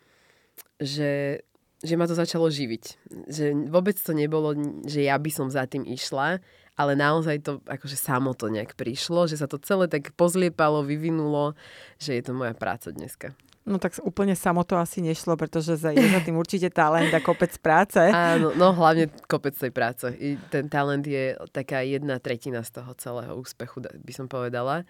že, 0.76 1.40
že 1.80 1.94
ma 1.96 2.04
to 2.04 2.12
začalo 2.12 2.52
živiť. 2.52 2.84
Že 3.32 3.44
vôbec 3.72 3.96
to 3.96 4.12
nebolo, 4.12 4.52
že 4.84 5.08
ja 5.08 5.16
by 5.16 5.30
som 5.32 5.48
za 5.48 5.64
tým 5.64 5.88
išla, 5.88 6.44
ale 6.80 6.96
naozaj 6.96 7.44
to 7.44 7.52
akože 7.68 8.00
samo 8.00 8.32
to 8.32 8.48
nejak 8.48 8.72
prišlo, 8.72 9.28
že 9.28 9.36
sa 9.36 9.44
to 9.44 9.60
celé 9.60 9.84
tak 9.84 10.16
pozliepalo, 10.16 10.80
vyvinulo, 10.80 11.52
že 12.00 12.16
je 12.16 12.22
to 12.24 12.32
moja 12.32 12.56
práca 12.56 12.88
dneska. 12.88 13.36
No 13.68 13.76
tak 13.76 13.92
úplne 14.00 14.32
samo 14.32 14.64
to 14.64 14.80
asi 14.80 15.04
nešlo, 15.04 15.36
pretože 15.36 15.76
za, 15.76 15.92
je 15.92 16.00
za 16.00 16.24
tým 16.24 16.40
určite 16.40 16.72
talent 16.72 17.12
a 17.12 17.20
kopec 17.20 17.52
práce. 17.60 18.00
Áno, 18.00 18.56
no 18.56 18.72
hlavne 18.72 19.12
kopec 19.28 19.52
tej 19.52 19.68
práce. 19.68 20.08
I 20.16 20.40
ten 20.48 20.72
talent 20.72 21.04
je 21.04 21.36
taká 21.52 21.84
jedna 21.84 22.16
tretina 22.16 22.64
z 22.64 22.80
toho 22.80 22.96
celého 22.96 23.36
úspechu, 23.36 23.84
by 23.84 24.12
som 24.16 24.32
povedala. 24.32 24.88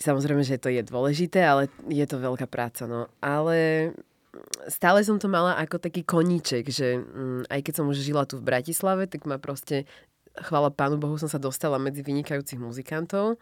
Samozrejme, 0.00 0.40
že 0.40 0.56
to 0.56 0.72
je 0.72 0.80
dôležité, 0.80 1.44
ale 1.44 1.68
je 1.92 2.02
to 2.08 2.24
veľká 2.24 2.48
práca. 2.48 2.88
No. 2.88 3.12
Ale 3.20 3.92
stále 4.72 5.04
som 5.04 5.20
to 5.20 5.28
mala 5.28 5.52
ako 5.60 5.76
taký 5.76 6.02
koníček, 6.02 6.72
že 6.72 6.98
mm, 6.98 7.52
aj 7.52 7.60
keď 7.60 7.72
som 7.76 7.86
už 7.86 8.00
žila 8.00 8.24
tu 8.24 8.40
v 8.40 8.48
Bratislave, 8.48 9.04
tak 9.04 9.28
ma 9.28 9.36
proste 9.36 9.84
chvála 10.40 10.72
Pánu 10.72 10.96
Bohu, 10.96 11.18
som 11.20 11.28
sa 11.28 11.40
dostala 11.40 11.76
medzi 11.76 12.00
vynikajúcich 12.00 12.60
muzikantov 12.60 13.36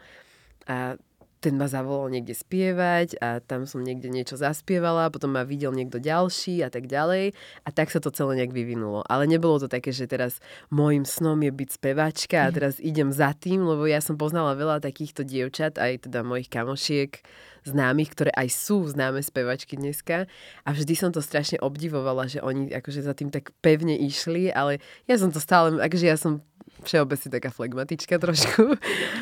a 0.67 0.99
ten 1.41 1.57
ma 1.57 1.65
zavolal 1.65 2.13
niekde 2.13 2.37
spievať 2.37 3.17
a 3.17 3.41
tam 3.41 3.65
som 3.65 3.81
niekde 3.81 4.13
niečo 4.13 4.37
zaspievala, 4.37 5.09
potom 5.09 5.33
ma 5.33 5.43
videl 5.43 5.73
niekto 5.73 5.97
ďalší 5.97 6.61
a 6.61 6.69
tak 6.69 6.85
ďalej 6.85 7.33
a 7.65 7.69
tak 7.73 7.89
sa 7.89 7.97
to 7.97 8.13
celé 8.13 8.45
nejak 8.45 8.53
vyvinulo. 8.53 9.01
Ale 9.09 9.25
nebolo 9.25 9.57
to 9.57 9.65
také, 9.65 9.89
že 9.89 10.05
teraz 10.05 10.37
môjim 10.69 11.09
snom 11.09 11.41
je 11.41 11.49
byť 11.49 11.69
spevačka 11.73 12.45
a 12.45 12.53
mhm. 12.53 12.55
teraz 12.55 12.75
idem 12.77 13.09
za 13.09 13.33
tým, 13.33 13.65
lebo 13.65 13.89
ja 13.89 14.05
som 14.05 14.21
poznala 14.21 14.53
veľa 14.53 14.85
takýchto 14.85 15.25
dievčat, 15.25 15.81
aj 15.81 16.13
teda 16.13 16.21
mojich 16.21 16.53
kamošiek, 16.53 17.25
známych, 17.65 18.13
ktoré 18.17 18.33
aj 18.33 18.49
sú 18.53 18.89
známe 18.89 19.21
spevačky 19.21 19.77
dneska 19.77 20.25
a 20.65 20.69
vždy 20.73 20.95
som 20.97 21.11
to 21.13 21.21
strašne 21.21 21.61
obdivovala, 21.61 22.25
že 22.29 22.41
oni 22.41 22.73
akože 22.73 23.05
za 23.05 23.13
tým 23.13 23.29
tak 23.29 23.53
pevne 23.61 23.97
išli, 24.01 24.49
ale 24.49 24.81
ja 25.05 25.21
som 25.21 25.29
to 25.29 25.41
stále, 25.41 25.77
akože 25.77 26.07
ja 26.09 26.17
som 26.17 26.41
všeobecne 26.83 27.29
taká 27.31 27.51
flegmatička 27.53 28.17
trošku. 28.19 28.63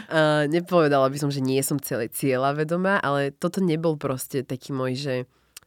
Uh, 0.09 0.49
nepovedala 0.49 1.05
by 1.13 1.19
som, 1.21 1.29
že 1.29 1.45
nie 1.45 1.61
som 1.61 1.77
celé 1.77 2.09
cieľa 2.09 2.57
vedomá, 2.57 2.97
ale 3.05 3.29
toto 3.29 3.61
nebol 3.61 4.01
proste 4.01 4.41
taký 4.41 4.73
môj, 4.73 4.97
že 4.97 5.15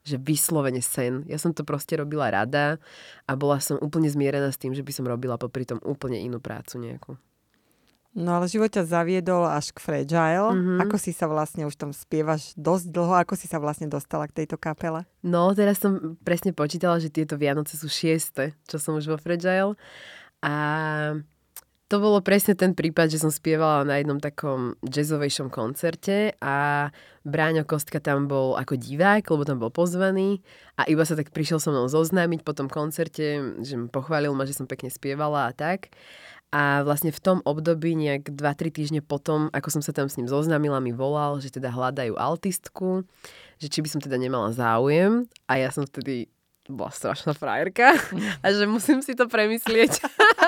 že 0.02 0.18
vyslovene 0.18 0.82
sen. 0.82 1.22
Ja 1.30 1.38
som 1.38 1.54
to 1.54 1.62
proste 1.62 1.94
robila 1.94 2.34
rada 2.34 2.82
a 3.30 3.32
bola 3.38 3.62
som 3.62 3.78
úplne 3.78 4.10
zmierená 4.10 4.50
s 4.50 4.58
tým, 4.58 4.74
že 4.74 4.82
by 4.82 4.90
som 4.90 5.06
robila 5.06 5.38
popri 5.38 5.62
tom 5.62 5.78
úplne 5.86 6.18
inú 6.18 6.42
prácu 6.42 6.82
nejakú. 6.82 7.12
No 8.12 8.36
ale 8.36 8.52
život 8.52 8.68
ťa 8.68 8.84
zaviedol 8.92 9.48
až 9.48 9.72
k 9.72 9.80
Fragile. 9.80 10.52
Mm-hmm. 10.52 10.84
Ako 10.84 11.00
si 11.00 11.16
sa 11.16 11.32
vlastne, 11.32 11.64
už 11.64 11.80
tam 11.80 11.96
spievaš 11.96 12.52
dosť 12.60 12.92
dlho, 12.92 13.16
ako 13.16 13.40
si 13.40 13.48
sa 13.48 13.56
vlastne 13.56 13.88
dostala 13.88 14.28
k 14.28 14.44
tejto 14.44 14.60
kapele? 14.60 15.08
No, 15.24 15.56
teraz 15.56 15.80
som 15.80 16.20
presne 16.20 16.52
počítala, 16.52 17.00
že 17.00 17.08
tieto 17.08 17.40
Vianoce 17.40 17.80
sú 17.80 17.88
šieste, 17.88 18.52
čo 18.68 18.84
som 18.84 19.00
už 19.00 19.16
vo 19.16 19.16
Fragile. 19.16 19.80
A 20.44 20.54
to 21.92 22.00
bolo 22.00 22.24
presne 22.24 22.56
ten 22.56 22.72
prípad, 22.72 23.12
že 23.12 23.20
som 23.20 23.28
spievala 23.28 23.84
na 23.84 24.00
jednom 24.00 24.16
takom 24.16 24.80
jazzovejšom 24.80 25.52
koncerte 25.52 26.40
a 26.40 26.88
Bráňo 27.28 27.68
Kostka 27.68 28.00
tam 28.00 28.32
bol 28.32 28.56
ako 28.56 28.80
divák, 28.80 29.28
lebo 29.28 29.44
tam 29.44 29.60
bol 29.60 29.76
pozvaný 29.76 30.40
a 30.80 30.88
iba 30.88 31.04
sa 31.04 31.20
tak 31.20 31.36
prišiel 31.36 31.60
so 31.60 31.76
mnou 31.76 31.92
zoznámiť 31.92 32.48
po 32.48 32.56
tom 32.56 32.72
koncerte, 32.72 33.60
že 33.60 33.74
mi 33.76 33.92
pochválil 33.92 34.32
ma, 34.32 34.48
že 34.48 34.56
som 34.56 34.72
pekne 34.72 34.88
spievala 34.88 35.52
a 35.52 35.54
tak. 35.54 35.92
A 36.56 36.88
vlastne 36.88 37.12
v 37.12 37.20
tom 37.20 37.38
období, 37.44 37.92
nejak 37.96 38.40
2-3 38.40 38.72
týždne 38.72 39.02
potom, 39.04 39.52
ako 39.52 39.68
som 39.76 39.84
sa 39.84 39.92
tam 39.92 40.08
s 40.08 40.16
ním 40.16 40.32
zoznámila, 40.32 40.80
mi 40.80 40.96
volal, 40.96 41.44
že 41.44 41.52
teda 41.52 41.76
hľadajú 41.76 42.16
altistku, 42.16 43.04
že 43.60 43.68
či 43.68 43.84
by 43.84 43.88
som 43.92 44.00
teda 44.00 44.16
nemala 44.16 44.56
záujem. 44.56 45.28
A 45.48 45.60
ja 45.60 45.72
som 45.76 45.84
vtedy 45.84 46.32
bola 46.72 46.92
strašná 46.92 47.36
frajerka 47.36 48.00
a 48.44 48.48
že 48.48 48.64
musím 48.64 49.04
si 49.04 49.12
to 49.12 49.28
premyslieť. 49.28 49.92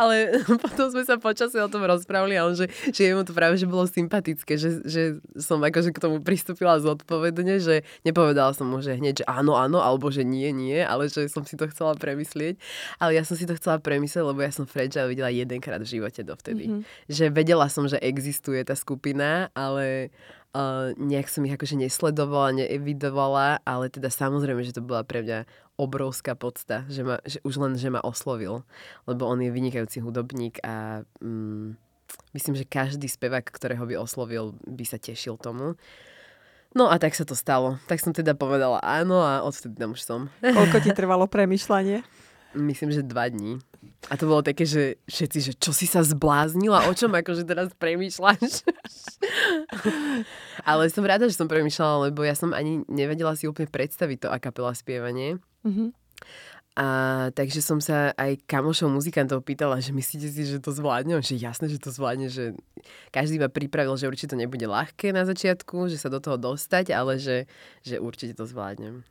Ale 0.00 0.40
potom 0.60 0.90
sme 0.90 1.02
sa 1.04 1.20
počasie 1.20 1.60
o 1.60 1.68
tom 1.68 1.84
rozprávali 1.84 2.38
a 2.38 2.46
on, 2.48 2.54
že, 2.56 2.70
že 2.94 3.12
mu 3.12 3.26
to 3.26 3.36
práve 3.36 3.58
že 3.60 3.68
bolo 3.68 3.84
sympatické, 3.84 4.56
že, 4.56 4.80
že 4.86 5.20
som 5.36 5.60
akože 5.60 5.92
k 5.92 6.02
tomu 6.02 6.22
pristúpila 6.24 6.80
zodpovedne, 6.80 7.60
že 7.60 7.82
nepovedala 8.06 8.54
som 8.56 8.70
mu, 8.70 8.80
že 8.80 8.96
hneď, 8.96 9.22
že 9.22 9.26
áno, 9.28 9.58
áno, 9.58 9.82
alebo 9.82 10.08
že 10.08 10.24
nie, 10.24 10.48
nie, 10.54 10.80
ale 10.80 11.10
že 11.10 11.28
som 11.28 11.44
si 11.44 11.58
to 11.58 11.68
chcela 11.68 11.94
premyslieť. 11.98 12.56
Ale 12.96 13.18
ja 13.18 13.22
som 13.26 13.36
si 13.36 13.44
to 13.44 13.56
chcela 13.58 13.82
premyslieť, 13.82 14.24
lebo 14.24 14.40
ja 14.40 14.52
som 14.54 14.64
Fragile 14.64 15.10
videla 15.10 15.28
jedenkrát 15.28 15.82
v 15.82 16.00
živote 16.00 16.24
dovtedy. 16.24 16.70
Mm-hmm. 16.70 16.82
Že 17.10 17.24
vedela 17.34 17.66
som, 17.68 17.84
že 17.86 18.00
existuje 18.00 18.62
tá 18.62 18.74
skupina, 18.78 19.52
ale 19.52 20.12
Uh, 20.50 20.90
nejak 20.98 21.30
som 21.30 21.46
ich 21.46 21.54
akože 21.54 21.78
nesledovala, 21.78 22.58
neevidovala, 22.58 23.62
ale 23.62 23.86
teda 23.86 24.10
samozrejme, 24.10 24.66
že 24.66 24.74
to 24.74 24.82
bola 24.82 25.06
pre 25.06 25.22
mňa 25.22 25.46
obrovská 25.80 26.36
podsta, 26.36 26.84
že, 26.92 27.00
ma, 27.00 27.16
že 27.24 27.40
už 27.40 27.56
len, 27.56 27.72
že 27.80 27.88
ma 27.88 28.04
oslovil, 28.04 28.60
lebo 29.08 29.24
on 29.24 29.40
je 29.40 29.48
vynikajúci 29.48 30.04
hudobník 30.04 30.60
a 30.60 31.08
mm, 31.24 31.80
myslím, 32.36 32.54
že 32.60 32.68
každý 32.68 33.08
spevák, 33.08 33.48
ktorého 33.48 33.88
by 33.88 33.96
oslovil, 33.96 34.52
by 34.68 34.84
sa 34.84 35.00
tešil 35.00 35.40
tomu. 35.40 35.80
No 36.70 36.86
a 36.86 37.00
tak 37.02 37.16
sa 37.16 37.26
to 37.26 37.34
stalo. 37.34 37.82
Tak 37.90 37.98
som 37.98 38.14
teda 38.14 38.36
povedala 38.38 38.78
áno 38.84 39.18
a 39.24 39.42
odvtedy 39.42 39.74
tam 39.74 39.96
už 39.96 40.04
som. 40.04 40.20
Koľko 40.44 40.84
ti 40.84 40.92
trvalo 40.94 41.26
premyšľanie? 41.26 42.04
Myslím, 42.54 42.90
že 42.90 43.06
dva 43.06 43.30
dní. 43.30 43.62
A 44.10 44.18
to 44.18 44.26
bolo 44.26 44.42
také, 44.42 44.66
že 44.66 44.98
všetci, 45.06 45.38
že 45.38 45.52
čo 45.54 45.70
si 45.70 45.86
sa 45.86 46.02
zbláznila, 46.02 46.90
o 46.90 46.92
čom 46.92 47.14
akože 47.14 47.46
teraz 47.46 47.70
premýšľaš? 47.78 48.66
Ale 50.68 50.90
som 50.90 51.06
rada, 51.06 51.30
že 51.30 51.38
som 51.38 51.46
premýšľala, 51.46 52.10
lebo 52.10 52.26
ja 52.26 52.34
som 52.34 52.50
ani 52.50 52.82
nevedela 52.90 53.38
si 53.38 53.46
úplne 53.46 53.70
predstaviť 53.70 54.26
to 54.26 54.28
a 54.34 54.36
kapela 54.42 54.74
spievanie. 54.74 55.38
Mm-hmm. 55.66 55.88
A 56.78 56.86
takže 57.34 57.60
som 57.60 57.82
sa 57.82 58.14
aj 58.14 58.40
kamošov 58.46 58.88
muzikantov 58.88 59.42
pýtala, 59.42 59.82
že 59.82 59.90
myslíte 59.90 60.28
si, 60.30 60.42
že 60.46 60.62
to 60.62 60.70
zvládne? 60.70 61.18
Že 61.18 61.36
jasné, 61.36 61.66
že 61.68 61.82
to 61.82 61.90
zvládne, 61.92 62.30
že 62.30 62.56
každý 63.10 63.42
ma 63.42 63.50
pripravil, 63.50 63.98
že 63.98 64.08
určite 64.08 64.32
to 64.32 64.40
nebude 64.40 64.64
ľahké 64.64 65.10
na 65.12 65.26
začiatku, 65.26 65.90
že 65.90 65.98
sa 65.98 66.08
do 66.08 66.22
toho 66.22 66.38
dostať, 66.38 66.94
ale 66.94 67.18
že, 67.20 67.50
že 67.84 68.00
určite 68.00 68.38
to 68.38 68.46
zvládnem. 68.46 69.02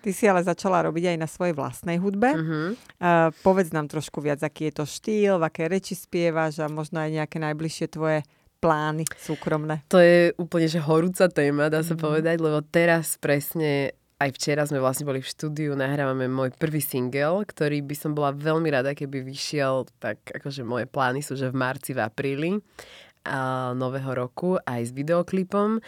Ty 0.00 0.10
si 0.14 0.24
ale 0.30 0.46
začala 0.46 0.86
robiť 0.86 1.10
aj 1.10 1.18
na 1.18 1.26
svojej 1.26 1.58
vlastnej 1.58 1.98
hudbe. 1.98 2.30
Uh-huh. 2.30 2.78
Uh, 3.02 3.34
povedz 3.42 3.74
nám 3.74 3.90
trošku 3.90 4.22
viac, 4.22 4.38
aký 4.38 4.70
je 4.70 4.78
to 4.78 4.84
štýl, 4.86 5.42
v 5.42 5.50
aké 5.50 5.66
reči 5.66 5.98
spievaš 5.98 6.62
a 6.62 6.70
možno 6.70 7.02
aj 7.02 7.10
nejaké 7.10 7.42
najbližšie 7.42 7.90
tvoje 7.90 8.22
plány 8.62 9.02
súkromné. 9.18 9.82
To 9.90 9.98
je 9.98 10.30
úplne 10.38 10.70
že 10.70 10.78
horúca 10.78 11.26
téma, 11.26 11.66
dá 11.66 11.82
sa 11.82 11.98
uh-huh. 11.98 12.06
povedať, 12.06 12.38
lebo 12.38 12.62
teraz 12.62 13.18
presne 13.18 13.98
aj 14.16 14.30
včera 14.32 14.64
sme 14.64 14.80
vlastne 14.80 15.04
boli 15.04 15.20
v 15.20 15.28
štúdiu, 15.28 15.76
nahrávame 15.76 16.24
môj 16.24 16.56
prvý 16.56 16.80
single, 16.80 17.44
ktorý 17.44 17.84
by 17.84 17.96
som 17.96 18.16
bola 18.16 18.32
veľmi 18.32 18.72
rada, 18.72 18.96
keby 18.96 19.20
vyšiel, 19.20 19.84
tak 20.00 20.24
akože 20.32 20.64
moje 20.64 20.88
plány 20.88 21.20
sú, 21.20 21.36
že 21.36 21.52
v 21.52 21.60
marci, 21.60 21.92
v 21.92 22.00
apríli 22.00 22.50
a 23.28 23.72
nového 23.76 24.16
roku 24.16 24.56
aj 24.64 24.88
s 24.88 24.92
videoklipom. 24.96 25.84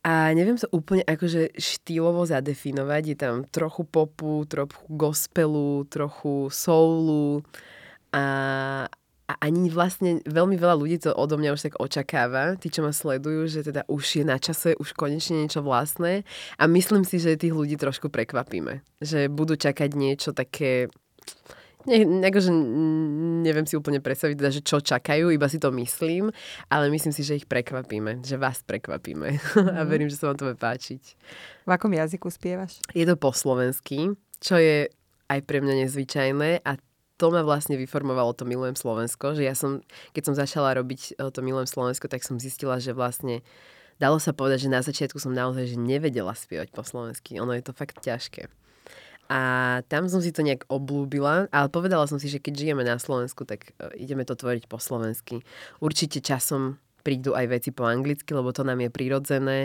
A 0.00 0.32
neviem 0.32 0.56
to 0.56 0.64
úplne 0.72 1.04
akože 1.04 1.60
štýlovo 1.60 2.24
zadefinovať. 2.24 3.02
Je 3.04 3.16
tam 3.20 3.44
trochu 3.44 3.84
popu, 3.84 4.48
trochu 4.48 4.88
gospelu, 4.88 5.84
trochu 5.92 6.48
soulu 6.48 7.44
a, 8.10 8.24
a 9.30 9.38
ani 9.38 9.70
vlastne 9.70 10.18
veľmi 10.26 10.58
veľa 10.58 10.74
ľudí 10.74 10.98
to 10.98 11.14
odo 11.14 11.38
mňa 11.38 11.54
už 11.54 11.70
tak 11.70 11.74
očakáva, 11.78 12.58
tí, 12.58 12.66
čo 12.66 12.82
ma 12.82 12.90
sledujú, 12.90 13.46
že 13.46 13.62
teda 13.62 13.86
už 13.86 14.02
je 14.18 14.24
na 14.26 14.42
čase, 14.42 14.74
už 14.74 14.90
konečne 14.98 15.46
niečo 15.46 15.62
vlastné 15.62 16.26
a 16.58 16.66
myslím 16.66 17.06
si, 17.06 17.22
že 17.22 17.38
tých 17.38 17.54
ľudí 17.54 17.78
trošku 17.78 18.10
prekvapíme. 18.10 18.82
Že 18.98 19.30
budú 19.30 19.54
čakať 19.54 19.94
niečo 19.94 20.34
také 20.34 20.90
ne, 21.86 22.26
akože 22.26 22.50
neviem 23.46 23.62
si 23.70 23.78
úplne 23.78 24.02
predstaviť, 24.02 24.34
teda, 24.34 24.50
že 24.50 24.66
čo 24.66 24.82
čakajú, 24.82 25.30
iba 25.30 25.46
si 25.46 25.62
to 25.62 25.70
myslím, 25.78 26.34
ale 26.66 26.90
myslím 26.90 27.14
si, 27.14 27.22
že 27.22 27.38
ich 27.38 27.46
prekvapíme, 27.46 28.26
že 28.26 28.34
vás 28.34 28.66
prekvapíme 28.66 29.38
mm. 29.38 29.78
a 29.78 29.86
verím, 29.86 30.10
že 30.10 30.18
sa 30.18 30.34
vám 30.34 30.42
to 30.42 30.50
bude 30.50 30.58
páčiť. 30.58 31.02
V 31.64 31.70
akom 31.70 31.94
jazyku 31.94 32.26
spievaš? 32.34 32.82
Je 32.98 33.06
to 33.06 33.14
po 33.14 33.30
slovensky, 33.30 34.10
čo 34.42 34.58
je 34.58 34.90
aj 35.30 35.40
pre 35.46 35.62
mňa 35.62 35.86
nezvyčajné 35.86 36.66
a 36.66 36.74
to 37.20 37.28
ma 37.28 37.44
vlastne 37.44 37.76
vyformovalo 37.76 38.32
to 38.32 38.48
Milujem 38.48 38.80
Slovensko, 38.80 39.36
že 39.36 39.44
ja 39.44 39.52
som, 39.52 39.84
keď 40.16 40.32
som 40.32 40.34
začala 40.34 40.72
robiť 40.80 41.20
eh, 41.20 41.28
to 41.28 41.44
Milujem 41.44 41.68
Slovensko, 41.68 42.08
tak 42.08 42.24
som 42.24 42.40
zistila, 42.40 42.80
že 42.80 42.96
vlastne 42.96 43.44
dalo 44.00 44.16
sa 44.16 44.32
povedať, 44.32 44.64
že 44.64 44.72
na 44.72 44.80
začiatku 44.80 45.20
som 45.20 45.36
naozaj 45.36 45.68
že 45.68 45.76
nevedela 45.76 46.32
spievať 46.32 46.72
po 46.72 46.80
slovensky. 46.80 47.36
Ono 47.36 47.52
je 47.52 47.60
to 47.60 47.76
fakt 47.76 48.00
ťažké. 48.00 48.48
A 49.30 49.40
tam 49.86 50.10
som 50.10 50.18
si 50.18 50.34
to 50.34 50.42
nejak 50.42 50.66
oblúbila, 50.66 51.46
ale 51.54 51.70
povedala 51.70 52.02
som 52.10 52.18
si, 52.18 52.26
že 52.26 52.42
keď 52.42 52.66
žijeme 52.66 52.82
na 52.82 52.98
Slovensku, 52.98 53.46
tak 53.46 53.78
e, 53.78 54.02
ideme 54.02 54.26
to 54.26 54.34
tvoriť 54.34 54.66
po 54.66 54.82
slovensky. 54.82 55.46
Určite 55.78 56.18
časom 56.18 56.82
prídu 57.06 57.38
aj 57.38 57.46
veci 57.46 57.70
po 57.70 57.86
anglicky, 57.86 58.34
lebo 58.34 58.50
to 58.50 58.66
nám 58.66 58.82
je 58.82 58.90
prirodzené. 58.90 59.58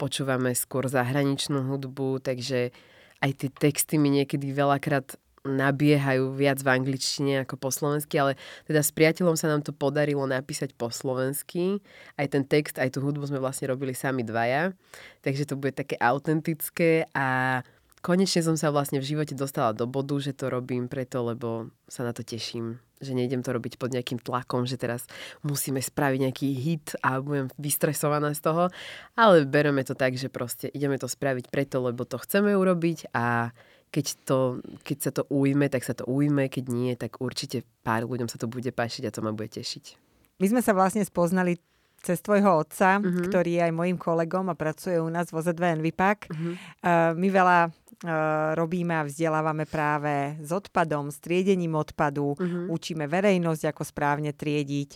Počúvame 0.00 0.56
skôr 0.56 0.88
zahraničnú 0.88 1.68
hudbu, 1.68 2.24
takže 2.24 2.72
aj 3.20 3.30
tie 3.36 3.50
texty 3.52 4.00
mi 4.00 4.08
niekedy 4.08 4.56
veľakrát 4.56 5.20
nabiehajú 5.40 6.36
viac 6.36 6.60
v 6.60 6.68
angličtine 6.68 7.48
ako 7.48 7.56
po 7.56 7.72
slovensky, 7.72 8.20
ale 8.20 8.36
teda 8.68 8.84
s 8.84 8.92
priateľom 8.92 9.40
sa 9.40 9.48
nám 9.48 9.64
to 9.64 9.72
podarilo 9.72 10.28
napísať 10.28 10.76
po 10.76 10.92
slovensky. 10.92 11.80
Aj 12.20 12.28
ten 12.28 12.44
text, 12.44 12.76
aj 12.76 12.92
tú 12.92 13.00
hudbu 13.00 13.24
sme 13.24 13.40
vlastne 13.40 13.72
robili 13.72 13.96
sami 13.96 14.20
dvaja, 14.20 14.76
takže 15.24 15.48
to 15.48 15.56
bude 15.56 15.72
také 15.72 15.96
autentické 15.96 17.08
a 17.16 17.60
konečne 18.04 18.44
som 18.44 18.56
sa 18.56 18.72
vlastne 18.72 19.00
v 19.00 19.08
živote 19.08 19.32
dostala 19.32 19.72
do 19.72 19.88
bodu, 19.88 20.16
že 20.20 20.36
to 20.36 20.52
robím 20.52 20.88
preto, 20.88 21.24
lebo 21.24 21.72
sa 21.88 22.04
na 22.04 22.12
to 22.12 22.20
teším. 22.20 22.80
Že 23.00 23.16
nejdem 23.16 23.40
to 23.40 23.56
robiť 23.56 23.80
pod 23.80 23.96
nejakým 23.96 24.20
tlakom, 24.20 24.68
že 24.68 24.76
teraz 24.76 25.08
musíme 25.40 25.80
spraviť 25.80 26.18
nejaký 26.20 26.48
hit 26.52 26.86
a 27.00 27.16
budem 27.24 27.48
vystresovaná 27.56 28.36
z 28.36 28.44
toho. 28.44 28.68
Ale 29.16 29.48
bereme 29.48 29.80
to 29.88 29.96
tak, 29.96 30.20
že 30.20 30.28
proste 30.28 30.68
ideme 30.68 31.00
to 31.00 31.08
spraviť 31.08 31.48
preto, 31.48 31.80
lebo 31.80 32.04
to 32.04 32.20
chceme 32.20 32.52
urobiť 32.52 33.08
a 33.16 33.56
keď, 33.90 34.06
to, 34.22 34.38
keď 34.86 34.98
sa 35.02 35.10
to 35.10 35.22
ujme, 35.30 35.66
tak 35.66 35.82
sa 35.82 35.94
to 35.94 36.06
ujme, 36.06 36.46
keď 36.46 36.64
nie, 36.70 36.94
tak 36.94 37.18
určite 37.18 37.66
pár 37.82 38.06
ľuďom 38.06 38.30
sa 38.30 38.38
to 38.38 38.46
bude 38.46 38.70
páčiť 38.70 39.10
a 39.10 39.14
to 39.14 39.20
ma 39.22 39.34
bude 39.34 39.50
tešiť. 39.50 39.98
My 40.40 40.46
sme 40.48 40.62
sa 40.64 40.72
vlastne 40.72 41.04
spoznali 41.04 41.60
cez 42.00 42.18
tvojho 42.24 42.64
otca, 42.64 42.98
uh-huh. 42.98 43.28
ktorý 43.28 43.60
je 43.60 43.62
aj 43.68 43.72
mojim 43.76 43.96
kolegom 44.00 44.48
a 44.48 44.56
pracuje 44.56 44.96
u 44.96 45.08
nás 45.12 45.28
vo 45.28 45.44
Z2 45.44 45.80
Envipak. 45.80 46.32
Uh-huh. 46.32 46.56
Uh, 46.80 47.12
my 47.12 47.28
veľa 47.28 47.58
uh, 47.68 48.56
robíme 48.56 48.96
a 48.96 49.04
vzdelávame 49.04 49.68
práve 49.68 50.40
s 50.40 50.48
odpadom, 50.48 51.12
s 51.12 51.20
triedením 51.20 51.76
odpadu, 51.76 52.32
uh-huh. 52.34 52.72
učíme 52.72 53.04
verejnosť, 53.04 53.62
ako 53.68 53.82
správne 53.84 54.32
triediť. 54.32 54.90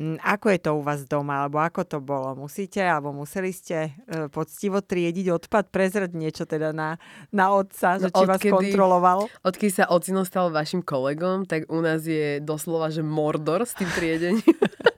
Um, 0.00 0.16
ako 0.24 0.46
je 0.56 0.58
to 0.64 0.70
u 0.72 0.82
vás 0.82 1.04
doma, 1.04 1.44
alebo 1.44 1.60
ako 1.60 1.84
to 1.84 1.98
bolo? 2.00 2.32
Musíte, 2.32 2.80
alebo 2.80 3.12
museli 3.12 3.52
ste 3.52 3.92
uh, 3.92 4.32
poctivo 4.32 4.80
triediť 4.80 5.28
odpad? 5.28 5.68
Prezrať 5.68 6.16
niečo 6.16 6.48
teda 6.48 6.72
na, 6.72 6.96
na 7.28 7.52
otca, 7.52 8.00
no, 8.00 8.08
že 8.08 8.08
či 8.08 8.24
odkedy, 8.24 8.32
vás 8.32 8.40
kontroloval? 8.40 9.18
Odkedy 9.44 9.72
sa 9.76 9.84
ocino 9.92 10.24
stal 10.24 10.48
vašim 10.48 10.80
kolegom, 10.80 11.44
tak 11.44 11.68
u 11.68 11.84
nás 11.84 12.08
je 12.08 12.40
doslova, 12.40 12.88
že 12.88 13.04
mordor 13.04 13.68
s 13.68 13.76
tým 13.76 13.92
triedením. 13.92 14.40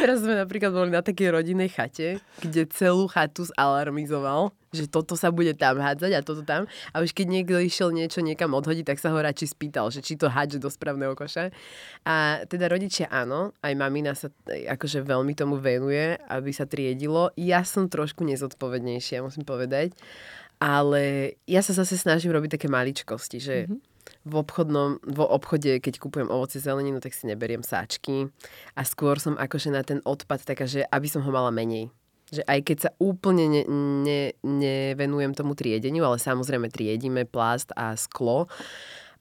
Teraz 0.00 0.24
sme 0.24 0.36
napríklad 0.36 0.72
boli 0.72 0.90
na 0.92 1.04
takej 1.04 1.32
rodinnej 1.32 1.68
chate, 1.68 2.20
kde 2.40 2.64
celú 2.72 3.08
chatu 3.08 3.44
zalarmizoval, 3.44 4.52
že 4.70 4.86
toto 4.86 5.18
sa 5.18 5.28
bude 5.34 5.52
tam 5.52 5.82
hádzať 5.82 6.12
a 6.14 6.20
toto 6.24 6.42
tam. 6.46 6.70
A 6.94 7.02
už 7.02 7.12
keď 7.12 7.26
niekto 7.28 7.58
išiel 7.58 7.90
niečo 7.90 8.22
niekam 8.22 8.54
odhodiť, 8.54 8.86
tak 8.86 8.98
sa 9.02 9.12
ho 9.12 9.18
radšej 9.18 9.48
spýtal, 9.52 9.90
že 9.90 10.00
či 10.00 10.16
to 10.16 10.30
hádže 10.30 10.62
do 10.62 10.70
správneho 10.70 11.12
koša. 11.18 11.50
A 12.06 12.46
teda 12.46 12.70
rodičia 12.70 13.10
áno, 13.10 13.52
aj 13.60 13.72
mamina 13.76 14.14
sa 14.14 14.30
akože 14.46 15.02
veľmi 15.04 15.34
tomu 15.34 15.58
venuje, 15.58 16.16
aby 16.30 16.50
sa 16.54 16.64
triedilo. 16.64 17.34
Ja 17.34 17.66
som 17.66 17.90
trošku 17.90 18.22
nezodpovednejšia, 18.24 19.24
musím 19.24 19.44
povedať. 19.44 19.92
Ale 20.60 21.34
ja 21.48 21.64
sa 21.64 21.72
zase 21.72 21.96
snažím 21.96 22.36
robiť 22.36 22.60
také 22.60 22.68
maličkosti, 22.68 23.38
že 23.40 23.56
mm-hmm 23.64 23.89
v 24.24 24.34
obchodnom, 24.36 25.00
v 25.00 25.18
obchode, 25.24 25.80
keď 25.80 25.96
kupujem 25.96 26.28
ovoce, 26.28 26.60
zeleninu, 26.60 27.00
tak 27.00 27.16
si 27.16 27.24
neberiem 27.24 27.64
sáčky. 27.64 28.28
A 28.76 28.84
skôr 28.84 29.16
som 29.16 29.38
akože 29.40 29.72
na 29.72 29.80
ten 29.80 30.04
odpad 30.04 30.44
taká, 30.44 30.68
že 30.68 30.84
aby 30.92 31.08
som 31.08 31.24
ho 31.24 31.30
mala 31.32 31.48
menej. 31.48 31.88
Že 32.30 32.44
aj 32.46 32.60
keď 32.62 32.78
sa 32.78 32.90
úplne 33.00 33.44
ne, 33.48 33.62
ne, 34.04 34.22
nevenujem 34.44 35.32
tomu 35.34 35.56
triedeniu, 35.56 36.04
ale 36.04 36.20
samozrejme 36.20 36.68
triedíme 36.68 37.26
plast 37.26 37.72
a 37.74 37.96
sklo, 37.96 38.46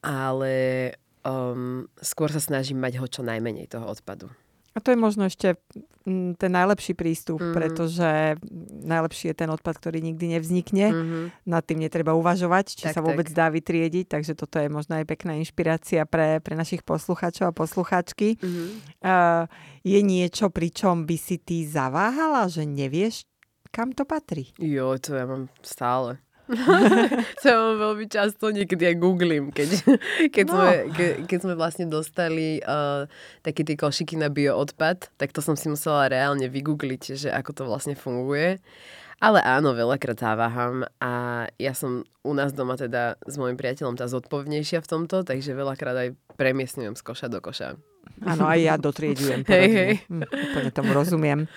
ale 0.04 0.94
um, 1.24 1.88
skôr 2.04 2.30
sa 2.30 2.44
snažím 2.44 2.78
mať 2.84 3.00
ho 3.02 3.08
čo 3.08 3.24
najmenej 3.24 3.72
toho 3.72 3.88
odpadu. 3.88 4.30
A 4.80 4.82
to 4.82 4.96
je 4.96 5.00
možno 5.04 5.28
ešte 5.28 5.60
mm, 6.08 6.40
ten 6.40 6.52
najlepší 6.56 6.96
prístup, 6.96 7.44
mm-hmm. 7.44 7.52
pretože 7.52 8.10
najlepší 8.88 9.36
je 9.36 9.36
ten 9.36 9.52
odpad, 9.52 9.76
ktorý 9.76 10.00
nikdy 10.00 10.40
nevznikne. 10.40 10.88
Mm-hmm. 10.96 11.24
Nad 11.44 11.68
tým 11.68 11.84
netreba 11.84 12.16
uvažovať, 12.16 12.80
či 12.80 12.86
tak, 12.88 12.96
sa 12.96 13.04
vôbec 13.04 13.28
tak. 13.28 13.36
dá 13.36 13.52
vytriediť, 13.52 14.08
takže 14.08 14.40
toto 14.40 14.56
je 14.56 14.72
možno 14.72 14.96
aj 14.96 15.04
pekná 15.04 15.36
inšpirácia 15.36 16.08
pre, 16.08 16.40
pre 16.40 16.56
našich 16.56 16.88
poslucháčov 16.88 17.52
a 17.52 17.58
poslucháčky. 17.60 18.40
Mm-hmm. 18.40 18.68
Uh, 19.04 19.52
je 19.84 20.00
niečo, 20.00 20.48
pri 20.48 20.72
čom 20.72 21.04
by 21.04 21.20
si 21.20 21.36
ty 21.44 21.68
zaváhala, 21.68 22.48
že 22.48 22.64
nevieš, 22.64 23.28
kam 23.68 23.92
to 23.92 24.08
patrí? 24.08 24.56
Jo, 24.56 24.96
to 24.96 25.20
ja 25.20 25.28
mám 25.28 25.52
stále. 25.60 26.24
to 27.46 27.54
veľmi 27.78 28.06
často, 28.10 28.50
niekedy 28.50 28.90
aj 28.90 28.96
googlím, 28.98 29.54
keď, 29.54 29.70
keď, 30.36 30.46
no. 30.50 30.54
sme, 30.58 30.70
ke, 30.98 31.06
keď 31.30 31.40
sme 31.46 31.54
vlastne 31.54 31.86
dostali 31.86 32.58
uh, 32.66 33.06
také 33.46 33.62
tie 33.62 33.78
košiky 33.78 34.18
na 34.18 34.34
bioodpad, 34.34 35.14
tak 35.16 35.30
to 35.30 35.46
som 35.46 35.54
si 35.54 35.70
musela 35.70 36.10
reálne 36.10 36.50
vygoogliť, 36.50 37.04
že 37.14 37.30
ako 37.30 37.52
to 37.54 37.64
vlastne 37.70 37.94
funguje. 37.94 38.58
Ale 39.20 39.44
áno, 39.44 39.76
veľakrát 39.76 40.16
záváham 40.16 40.88
a 41.04 41.44
ja 41.60 41.76
som 41.76 42.08
u 42.24 42.32
nás 42.32 42.56
doma 42.56 42.80
teda 42.80 43.20
s 43.28 43.36
môjim 43.36 43.60
priateľom 43.60 44.00
tá 44.00 44.08
zodpovednejšia 44.08 44.80
v 44.80 44.88
tomto, 44.88 45.28
takže 45.28 45.52
veľakrát 45.52 45.96
aj 46.08 46.10
premiesňujem 46.40 46.96
z 46.96 47.04
koša 47.04 47.28
do 47.28 47.44
koša. 47.44 47.76
Áno, 48.24 48.48
aj 48.48 48.60
ja 48.64 48.76
dotriedujem. 48.80 49.44
Hej, 49.44 49.68
hej. 49.76 49.94
Hm, 50.08 50.24
úplne 50.24 50.72
tomu 50.72 50.92
rozumiem. 50.96 51.52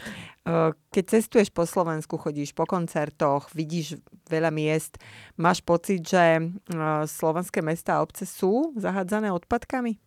Keď 0.90 1.04
cestuješ 1.06 1.54
po 1.54 1.62
Slovensku, 1.62 2.18
chodíš 2.18 2.50
po 2.50 2.66
koncertoch, 2.66 3.46
vidíš 3.54 4.02
veľa 4.26 4.50
miest, 4.50 4.98
máš 5.38 5.62
pocit, 5.62 6.02
že 6.02 6.50
slovenské 7.06 7.62
mesta 7.62 7.98
a 7.98 8.02
obce 8.02 8.26
sú 8.26 8.74
zahádzané 8.74 9.30
odpadkami? 9.30 10.02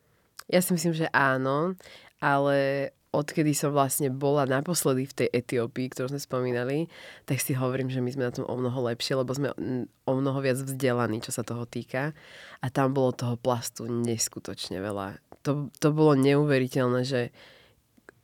Ja 0.52 0.60
si 0.60 0.76
myslím, 0.76 0.92
že 0.92 1.08
áno, 1.16 1.80
ale 2.20 2.92
odkedy 3.16 3.56
som 3.56 3.72
vlastne 3.72 4.12
bola 4.12 4.44
naposledy 4.44 5.08
v 5.08 5.18
tej 5.24 5.28
Etiópii, 5.32 5.88
ktorú 5.88 6.12
sme 6.12 6.20
spomínali, 6.20 6.92
tak 7.24 7.40
si 7.40 7.56
hovorím, 7.56 7.88
že 7.88 8.04
my 8.04 8.12
sme 8.12 8.28
na 8.28 8.36
tom 8.36 8.44
o 8.44 8.56
mnoho 8.60 8.92
lepšie, 8.92 9.16
lebo 9.16 9.32
sme 9.32 9.56
o 10.04 10.14
mnoho 10.20 10.40
viac 10.44 10.60
vzdelaní, 10.60 11.24
čo 11.24 11.32
sa 11.32 11.48
toho 11.48 11.64
týka. 11.64 12.12
A 12.60 12.68
tam 12.68 12.92
bolo 12.92 13.16
toho 13.16 13.40
plastu 13.40 13.88
neskutočne 13.88 14.84
veľa. 14.84 15.16
To, 15.48 15.72
to 15.80 15.96
bolo 15.96 16.20
neuveriteľné, 16.20 17.08
že 17.08 17.32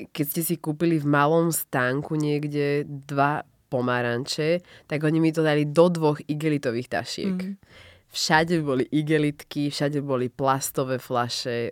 keď 0.09 0.25
ste 0.25 0.41
si 0.41 0.55
kúpili 0.57 0.97
v 0.97 1.05
malom 1.05 1.53
stánku 1.53 2.17
niekde 2.17 2.89
dva 2.89 3.45
pomaranče, 3.71 4.65
tak 4.89 5.05
oni 5.05 5.21
mi 5.21 5.31
to 5.31 5.45
dali 5.45 5.69
do 5.69 5.87
dvoch 5.87 6.19
igelitových 6.27 6.89
tašiek. 6.91 7.37
Mm. 7.37 7.55
Všade 8.11 8.59
boli 8.59 8.83
igelitky, 8.91 9.71
všade 9.71 10.03
boli 10.03 10.27
plastové 10.27 10.99
flaše, 10.99 11.71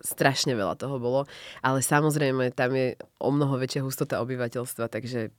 strašne 0.00 0.56
veľa 0.56 0.80
toho 0.80 0.96
bolo, 0.96 1.28
ale 1.60 1.84
samozrejme 1.84 2.52
tam 2.56 2.72
je 2.72 2.96
o 3.20 3.28
mnoho 3.28 3.60
väčšia 3.60 3.84
hustota 3.84 4.20
obyvateľstva, 4.24 4.88
takže 4.88 5.32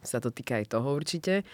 sa 0.00 0.20
to 0.20 0.32
týka 0.32 0.60
aj 0.60 0.72
toho 0.72 0.88
určite. 0.96 1.44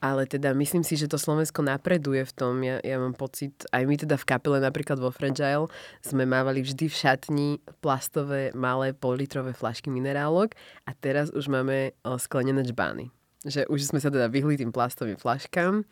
Ale 0.00 0.24
teda 0.24 0.54
myslím 0.56 0.86
si, 0.86 0.96
že 0.96 1.10
to 1.10 1.20
Slovensko 1.20 1.60
napreduje 1.60 2.24
v 2.24 2.32
tom. 2.32 2.62
Ja, 2.62 2.80
ja 2.80 2.96
mám 2.96 3.14
pocit, 3.14 3.66
aj 3.74 3.82
my 3.84 3.94
teda 3.98 4.16
v 4.16 4.28
kapele 4.28 4.58
napríklad 4.62 4.96
vo 4.96 5.12
Fragile 5.12 5.68
sme 6.00 6.24
mávali 6.24 6.62
vždy 6.64 6.86
v 6.88 6.94
šatni 6.94 7.48
plastové 7.82 8.54
malé 8.56 8.94
politrové 8.96 9.52
flašky 9.52 9.92
minerálok 9.92 10.54
a 10.86 10.94
teraz 10.96 11.28
už 11.34 11.50
máme 11.50 11.92
sklenené 12.18 12.64
čbány. 12.64 13.12
Že 13.44 13.68
už 13.72 13.92
sme 13.92 14.00
sa 14.00 14.12
teda 14.12 14.28
vyhli 14.28 14.60
tým 14.60 14.72
plastovým 14.72 15.16
flaškám 15.16 15.84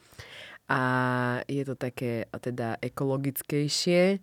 a 0.68 0.82
je 1.48 1.64
to 1.64 1.74
také 1.80 2.28
teda 2.28 2.76
ekologickejšie. 2.84 4.20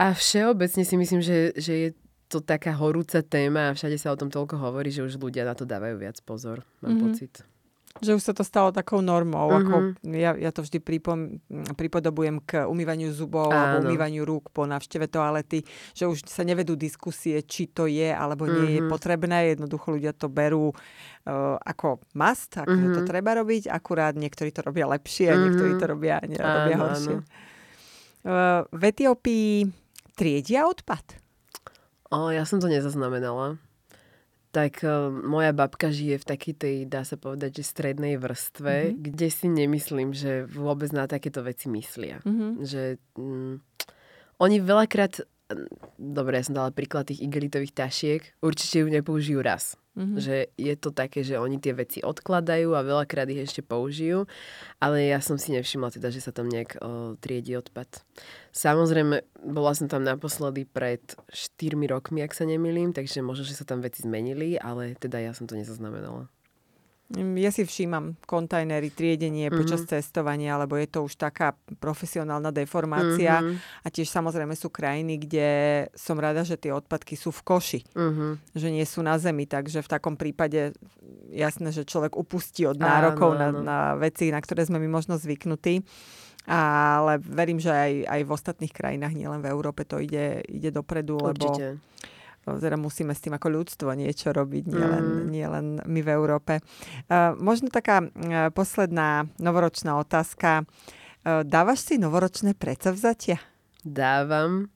A 0.00 0.16
všeobecne 0.16 0.84
si 0.84 0.96
myslím, 0.96 1.20
že, 1.20 1.52
že 1.56 1.72
je 1.76 1.88
to 2.30 2.38
taká 2.38 2.70
horúca 2.78 3.18
téma 3.26 3.74
a 3.74 3.74
všade 3.74 3.98
sa 3.98 4.14
o 4.14 4.16
tom 4.16 4.30
toľko 4.30 4.54
hovorí, 4.62 4.94
že 4.94 5.02
už 5.02 5.18
ľudia 5.18 5.42
na 5.42 5.58
to 5.58 5.66
dávajú 5.66 5.98
viac 5.98 6.22
pozor, 6.22 6.62
mám 6.78 6.94
mm-hmm. 6.94 7.04
pocit. 7.10 7.42
Že 7.98 8.16
už 8.16 8.22
sa 8.22 8.30
to 8.30 8.46
stalo 8.46 8.70
takou 8.70 9.02
normou. 9.02 9.50
Mm-hmm. 9.50 9.66
Ako 9.66 9.76
ja, 10.14 10.30
ja 10.38 10.50
to 10.54 10.62
vždy 10.62 10.78
pripom, 10.78 11.42
pripodobujem 11.74 12.38
k 12.46 12.62
umývaniu 12.70 13.10
zubov 13.10 13.50
Áno. 13.50 13.82
alebo 13.82 13.90
umývaniu 13.90 14.22
rúk 14.22 14.54
po 14.54 14.62
návšteve 14.62 15.10
toalety, 15.10 15.66
že 15.90 16.06
už 16.06 16.22
sa 16.22 16.46
nevedú 16.46 16.78
diskusie, 16.78 17.42
či 17.42 17.66
to 17.66 17.90
je 17.90 18.14
alebo 18.14 18.46
nie 18.46 18.54
mm-hmm. 18.54 18.76
je 18.78 18.82
mhm. 18.86 18.90
potrebné. 18.94 19.38
Jednoducho 19.58 19.98
ľudia 19.98 20.14
to 20.14 20.30
berú 20.30 20.70
uh, 20.70 21.58
ako 21.58 21.98
must, 22.14 22.62
ako 22.62 22.70
mm-hmm. 22.70 22.94
to 22.94 23.00
treba 23.10 23.34
robiť. 23.42 23.66
Akurát 23.66 24.14
niektorí 24.14 24.54
to 24.54 24.62
robia 24.62 24.86
lepšie 24.86 25.26
a 25.26 25.34
niektorí 25.34 25.74
to 25.74 25.86
robia, 25.90 26.22
robia 26.22 26.76
áno, 26.78 26.82
horšie. 26.86 27.14
Áno. 27.18 27.26
Uh, 28.22 28.62
v 28.70 28.82
Etiópii 28.86 29.66
triedia 30.14 30.70
odpad? 30.70 31.19
O, 32.10 32.30
ja 32.34 32.42
som 32.42 32.58
to 32.58 32.66
nezaznamenala. 32.66 33.58
Tak 34.50 34.82
uh, 34.82 35.14
moja 35.14 35.54
babka 35.54 35.94
žije 35.94 36.18
v 36.18 36.26
takej 36.26 36.54
tej, 36.58 36.76
dá 36.90 37.06
sa 37.06 37.14
povedať, 37.14 37.62
že 37.62 37.70
strednej 37.70 38.18
vrstve, 38.18 38.74
mm-hmm. 38.90 38.98
kde 38.98 39.28
si 39.30 39.46
nemyslím, 39.46 40.10
že 40.10 40.42
vôbec 40.50 40.90
na 40.90 41.06
takéto 41.06 41.46
veci 41.46 41.70
myslia. 41.70 42.18
Mm-hmm. 42.26 42.52
Že 42.66 42.82
mm, 43.14 43.54
oni 44.42 44.56
veľakrát 44.58 45.22
dobre, 45.98 46.38
ja 46.38 46.46
som 46.46 46.56
dala 46.56 46.70
príklad 46.70 47.10
tých 47.10 47.22
igelitových 47.22 47.74
tašiek, 47.74 48.22
určite 48.42 48.82
ju 48.82 48.88
nepoužijú 48.90 49.38
raz. 49.42 49.74
Mm-hmm. 49.98 50.18
Že 50.22 50.36
je 50.54 50.74
to 50.78 50.90
také, 50.94 51.20
že 51.26 51.42
oni 51.42 51.58
tie 51.58 51.74
veci 51.74 51.98
odkladajú 52.00 52.72
a 52.78 52.86
veľakrát 52.86 53.26
ich 53.34 53.42
ešte 53.42 53.66
použijú, 53.66 54.30
ale 54.78 55.10
ja 55.10 55.18
som 55.18 55.34
si 55.36 55.50
nevšimla 55.50 55.90
teda, 55.90 56.14
že 56.14 56.22
sa 56.22 56.30
tam 56.30 56.46
nejak 56.46 56.78
o, 56.78 57.18
triedi 57.18 57.58
odpad. 57.58 58.06
Samozrejme, 58.50 59.22
bola 59.46 59.72
som 59.78 59.86
tam 59.86 60.02
naposledy 60.02 60.66
pred 60.66 61.00
4 61.30 61.78
rokmi, 61.86 62.26
ak 62.26 62.34
sa 62.34 62.42
nemýlim, 62.42 62.90
takže 62.90 63.22
možno, 63.22 63.46
že 63.46 63.54
sa 63.54 63.62
tam 63.62 63.78
veci 63.78 64.02
zmenili, 64.02 64.58
ale 64.58 64.98
teda 64.98 65.22
ja 65.22 65.30
som 65.30 65.46
to 65.46 65.54
nezaznamenala. 65.54 66.26
Ja 67.10 67.50
si 67.50 67.66
všímam 67.66 68.14
kontajnery, 68.22 68.94
triedenie 68.94 69.50
mm-hmm. 69.50 69.58
počas 69.58 69.82
cestovania, 69.82 70.54
lebo 70.54 70.78
je 70.78 70.86
to 70.86 71.02
už 71.02 71.18
taká 71.18 71.58
profesionálna 71.82 72.54
deformácia. 72.54 73.42
Mm-hmm. 73.42 73.82
A 73.82 73.86
tiež 73.90 74.06
samozrejme 74.06 74.54
sú 74.54 74.70
krajiny, 74.70 75.18
kde 75.18 75.48
som 75.98 76.14
rada, 76.22 76.46
že 76.46 76.54
tie 76.54 76.70
odpadky 76.70 77.18
sú 77.18 77.34
v 77.34 77.42
koši. 77.42 77.80
Mm-hmm. 77.98 78.54
Že 78.54 78.68
nie 78.70 78.86
sú 78.86 79.02
na 79.02 79.18
zemi. 79.18 79.42
Takže 79.50 79.82
v 79.82 79.90
takom 79.90 80.14
prípade 80.14 80.70
jasné, 81.34 81.74
že 81.74 81.82
človek 81.82 82.14
upustí 82.14 82.62
od 82.70 82.78
nárokov 82.78 83.34
áno, 83.34 83.58
áno. 83.58 83.60
Na, 83.66 83.66
na 83.66 83.78
veci, 83.98 84.30
na 84.30 84.38
ktoré 84.38 84.62
sme 84.62 84.78
my 84.78 84.86
možno 84.86 85.18
zvyknutí. 85.18 85.82
Ale 86.48 87.20
verím, 87.20 87.60
že 87.60 87.70
aj, 87.70 87.92
aj 88.08 88.20
v 88.24 88.30
ostatných 88.32 88.72
krajinách, 88.72 89.12
nielen 89.12 89.44
v 89.44 89.50
Európe, 89.52 89.84
to 89.84 90.00
ide, 90.00 90.40
ide 90.48 90.72
dopredu, 90.72 91.20
lebo... 91.20 91.46
Určite 91.46 91.80
teda 92.58 92.80
musíme 92.80 93.12
s 93.12 93.22
tým 93.22 93.36
ako 93.36 93.48
ľudstvo 93.52 93.92
niečo 93.94 94.32
robiť, 94.32 94.64
nielen, 94.64 95.04
mm. 95.04 95.26
nielen 95.28 95.66
my 95.84 96.00
v 96.00 96.10
Európe. 96.10 96.64
Uh, 97.06 97.36
možno 97.36 97.68
taká 97.68 98.02
uh, 98.02 98.48
posledná 98.50 99.28
novoročná 99.36 100.00
otázka. 100.00 100.64
Uh, 101.20 101.44
dávaš 101.44 101.84
si 101.86 101.94
novoročné 102.00 102.56
predsavzatia? 102.56 103.38
Dávam. 103.84 104.72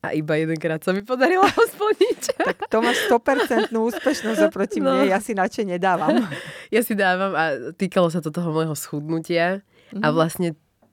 A 0.00 0.16
iba 0.16 0.32
jedenkrát 0.32 0.80
sa 0.80 0.96
mi 0.96 1.04
podarilo 1.04 1.44
splniť. 1.76 2.20
tak 2.40 2.56
to 2.72 2.80
máš 2.80 2.98
100% 3.12 3.70
úspešnosť 3.70 4.40
oproti 4.48 4.80
no. 4.80 4.90
mne, 4.90 5.12
ja 5.12 5.20
si 5.22 5.36
načo 5.36 5.62
nedávam. 5.62 6.26
ja 6.74 6.80
si 6.82 6.98
dávam 6.98 7.32
a 7.36 7.72
týkalo 7.76 8.10
sa 8.10 8.18
to 8.18 8.34
toho 8.34 8.50
môjho 8.50 8.74
schudnutia 8.74 9.62
mm. 9.94 10.02
a 10.02 10.06
mhm. 10.10 10.14
vlastne 10.16 10.48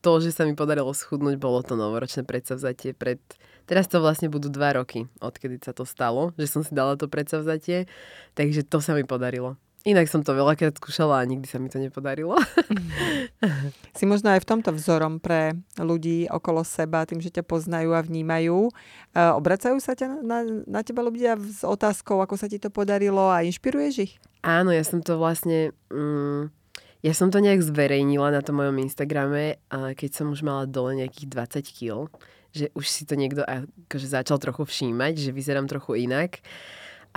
to, 0.07 0.23
že 0.23 0.31
sa 0.31 0.47
mi 0.47 0.55
podarilo 0.55 0.95
schudnúť, 0.95 1.35
bolo 1.35 1.59
to 1.59 1.75
novoročné 1.75 2.23
predsavzatie 2.23 2.95
pred 2.95 3.19
Teraz 3.67 3.91
to 3.91 3.99
vlastne 3.99 4.31
budú 4.31 4.47
dva 4.47 4.79
roky, 4.79 5.11
odkedy 5.19 5.59
sa 5.59 5.75
to 5.75 5.83
stalo, 5.83 6.31
že 6.39 6.47
som 6.47 6.63
si 6.63 6.71
dala 6.71 6.95
to 6.95 7.11
predsavzatie, 7.11 7.83
takže 8.31 8.63
to 8.63 8.79
sa 8.79 8.95
mi 8.95 9.03
podarilo. 9.03 9.59
Inak 9.83 10.07
som 10.07 10.23
to 10.23 10.31
veľakrát 10.31 10.79
skúšala 10.79 11.19
a 11.19 11.27
nikdy 11.27 11.47
sa 11.47 11.59
mi 11.59 11.67
to 11.67 11.75
nepodarilo. 11.75 12.39
si 13.99 14.07
možno 14.07 14.31
aj 14.31 14.43
v 14.43 14.49
tomto 14.55 14.71
vzorom 14.71 15.19
pre 15.19 15.55
ľudí 15.75 16.31
okolo 16.31 16.63
seba, 16.63 17.03
tým, 17.03 17.19
že 17.19 17.27
ťa 17.27 17.43
poznajú 17.43 17.91
a 17.91 18.03
vnímajú. 18.03 18.67
E, 18.67 18.71
obracajú 19.35 19.79
sa 19.83 19.99
ťa 19.99 20.23
na, 20.23 20.43
na 20.63 20.83
teba 20.83 21.03
ľudia 21.03 21.35
s 21.35 21.63
otázkou, 21.63 22.23
ako 22.23 22.35
sa 22.39 22.47
ti 22.47 22.59
to 22.59 22.71
podarilo 22.71 23.31
a 23.31 23.43
inšpiruješ 23.47 23.95
ich? 23.99 24.13
Áno, 24.47 24.71
ja 24.71 24.83
som 24.87 25.03
to 25.03 25.19
vlastne... 25.19 25.75
Mm, 25.91 26.55
ja 27.05 27.13
som 27.13 27.29
to 27.29 27.37
nejak 27.37 27.61
zverejnila 27.61 28.33
na 28.33 28.41
tom 28.41 28.61
mojom 28.61 28.81
Instagrame, 28.81 29.61
keď 29.69 30.09
som 30.11 30.33
už 30.33 30.41
mala 30.41 30.65
dole 30.65 30.97
nejakých 30.97 31.27
20 31.29 31.77
kg 31.77 31.91
že 32.57 32.73
už 32.73 32.85
si 32.89 33.03
to 33.05 33.13
niekto 33.13 33.45
akože 33.45 34.07
začal 34.07 34.41
trochu 34.41 34.65
všímať, 34.65 35.13
že 35.19 35.35
vyzerám 35.35 35.69
trochu 35.69 36.09
inak. 36.09 36.41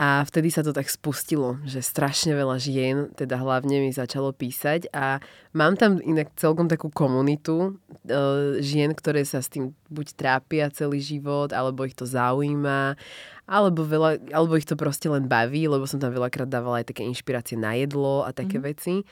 A 0.00 0.24
vtedy 0.24 0.48
sa 0.48 0.64
to 0.64 0.72
tak 0.72 0.88
spustilo, 0.88 1.60
že 1.68 1.84
strašne 1.84 2.32
veľa 2.32 2.56
žien, 2.56 3.12
teda 3.12 3.36
hlavne 3.36 3.84
mi 3.84 3.92
začalo 3.92 4.32
písať 4.32 4.88
a 4.96 5.20
mám 5.52 5.76
tam 5.76 6.00
inak 6.00 6.32
celkom 6.40 6.72
takú 6.72 6.88
komunitu 6.88 7.76
e, 8.08 8.16
žien, 8.64 8.96
ktoré 8.96 9.28
sa 9.28 9.44
s 9.44 9.52
tým 9.52 9.76
buď 9.92 10.06
trápia 10.16 10.72
celý 10.72 11.04
život, 11.04 11.52
alebo 11.52 11.84
ich 11.84 11.92
to 11.92 12.08
zaujíma, 12.08 12.96
alebo, 13.44 13.84
veľa, 13.84 14.32
alebo 14.32 14.56
ich 14.56 14.64
to 14.64 14.72
proste 14.72 15.04
len 15.04 15.28
baví, 15.28 15.68
lebo 15.68 15.84
som 15.84 16.00
tam 16.00 16.16
veľakrát 16.16 16.48
dávala 16.48 16.80
aj 16.80 16.96
také 16.96 17.04
inšpirácie 17.04 17.60
na 17.60 17.76
jedlo 17.76 18.24
a 18.24 18.32
také 18.32 18.56
mm. 18.56 18.64
veci. 18.64 19.04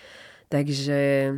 Takže 0.48 1.32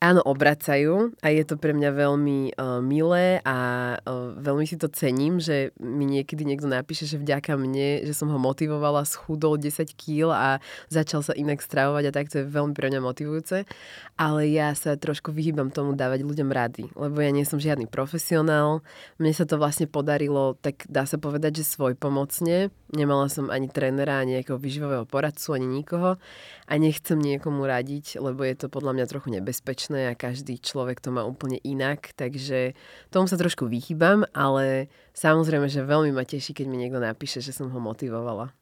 Áno, 0.00 0.24
obracajú 0.24 1.12
a 1.20 1.28
je 1.28 1.44
to 1.44 1.60
pre 1.60 1.76
mňa 1.76 1.90
veľmi 1.92 2.56
uh, 2.56 2.80
milé 2.80 3.44
a 3.44 3.56
uh, 4.00 4.32
veľmi 4.32 4.64
si 4.64 4.80
to 4.80 4.88
cením, 4.88 5.44
že 5.44 5.76
mi 5.76 6.08
niekedy 6.08 6.40
niekto 6.48 6.64
napíše, 6.64 7.04
že 7.04 7.20
vďaka 7.20 7.52
mne, 7.60 8.00
že 8.00 8.16
som 8.16 8.32
ho 8.32 8.40
motivovala, 8.40 9.04
schudol 9.04 9.60
10 9.60 9.92
kg 9.92 10.32
a 10.32 10.48
začal 10.88 11.20
sa 11.20 11.36
inak 11.36 11.60
stravovať 11.60 12.04
a 12.08 12.14
tak, 12.16 12.32
to 12.32 12.40
je 12.40 12.48
veľmi 12.48 12.72
pre 12.72 12.88
mňa 12.88 13.00
motivujúce. 13.04 13.68
Ale 14.16 14.48
ja 14.48 14.72
sa 14.72 14.96
trošku 14.96 15.36
vyhýbam 15.36 15.68
tomu 15.68 15.92
dávať 15.92 16.24
ľuďom 16.24 16.48
rady, 16.48 16.88
lebo 16.96 17.20
ja 17.20 17.28
nie 17.28 17.44
som 17.44 17.60
žiadny 17.60 17.84
profesionál. 17.84 18.80
Mne 19.20 19.36
sa 19.36 19.44
to 19.44 19.60
vlastne 19.60 19.84
podarilo, 19.84 20.56
tak 20.64 20.88
dá 20.88 21.04
sa 21.04 21.20
povedať, 21.20 21.60
že 21.60 21.76
svoj 21.76 21.92
pomocne. 21.92 22.72
Nemala 22.88 23.28
som 23.28 23.52
ani 23.52 23.68
trénera, 23.68 24.20
ani 24.20 24.40
nejakého 24.40 24.56
vyživového 24.56 25.04
poradcu, 25.04 25.60
ani 25.60 25.68
nikoho 25.68 26.16
a 26.64 26.72
nechcem 26.80 27.20
niekomu 27.20 27.68
radiť, 27.68 28.16
lebo 28.16 28.40
je 28.46 28.56
to 28.56 28.72
podľa 28.72 28.96
mňa 28.96 29.10
trochu 29.12 29.28
nebezpečné 29.74 30.14
a 30.14 30.14
každý 30.14 30.62
človek 30.62 31.02
to 31.02 31.10
má 31.10 31.26
úplne 31.26 31.58
inak, 31.66 32.14
takže 32.14 32.78
tomu 33.10 33.26
sa 33.26 33.34
trošku 33.34 33.66
vychýbam, 33.66 34.22
ale 34.30 34.86
samozrejme, 35.18 35.66
že 35.66 35.82
veľmi 35.82 36.14
ma 36.14 36.22
teší, 36.22 36.54
keď 36.54 36.66
mi 36.70 36.78
niekto 36.78 37.02
napíše, 37.02 37.42
že 37.42 37.50
som 37.50 37.66
ho 37.66 37.80
motivovala. 37.82 38.54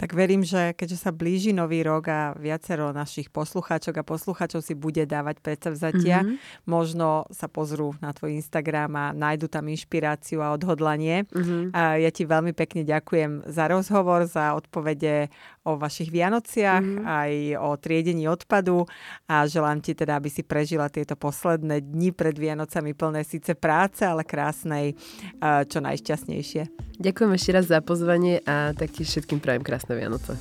Tak 0.00 0.16
verím, 0.16 0.40
že 0.40 0.72
keďže 0.72 0.96
sa 0.96 1.12
blíži 1.12 1.52
nový 1.52 1.84
rok 1.84 2.08
a 2.08 2.32
viacero 2.32 2.88
našich 2.88 3.28
poslucháčok 3.28 4.00
a 4.00 4.08
poslucháčov 4.08 4.64
si 4.64 4.72
bude 4.72 5.04
dávať 5.04 5.44
predsavzatia, 5.44 6.24
mm-hmm. 6.24 6.64
možno 6.64 7.28
sa 7.28 7.52
pozrú 7.52 7.92
na 8.00 8.08
tvoj 8.16 8.32
Instagram 8.32 8.96
a 8.96 9.12
nájdu 9.12 9.52
tam 9.52 9.68
inšpiráciu 9.68 10.40
a 10.40 10.56
odhodlanie. 10.56 11.28
Mm-hmm. 11.28 11.76
A 11.76 12.00
ja 12.00 12.08
ti 12.08 12.24
veľmi 12.24 12.56
pekne 12.56 12.88
ďakujem 12.88 13.44
za 13.44 13.68
rozhovor, 13.68 14.24
za 14.24 14.56
odpovede 14.56 15.28
o 15.60 15.76
vašich 15.76 16.08
Vianociach, 16.08 16.80
mm-hmm. 16.80 17.04
aj 17.04 17.32
o 17.60 17.70
triedení 17.76 18.24
odpadu 18.32 18.88
a 19.28 19.44
želám 19.44 19.84
ti 19.84 19.92
teda, 19.92 20.16
aby 20.16 20.32
si 20.32 20.40
prežila 20.40 20.88
tieto 20.88 21.20
posledné 21.20 21.84
dni 21.84 22.16
pred 22.16 22.32
Vianocami 22.32 22.96
plné 22.96 23.28
síce 23.28 23.52
práce, 23.52 24.00
ale 24.00 24.24
krásnej, 24.24 24.96
čo 25.40 25.78
najšťastnejšie. 25.84 26.62
Ďakujem 26.96 27.30
ešte 27.36 27.50
raz 27.52 27.64
za 27.68 27.84
pozvanie 27.84 28.40
a 28.48 28.72
taktiež 28.72 29.12
všetkým 29.12 29.44
prajem 29.44 29.60
krásne 29.60 30.00
Vianoce. 30.00 30.32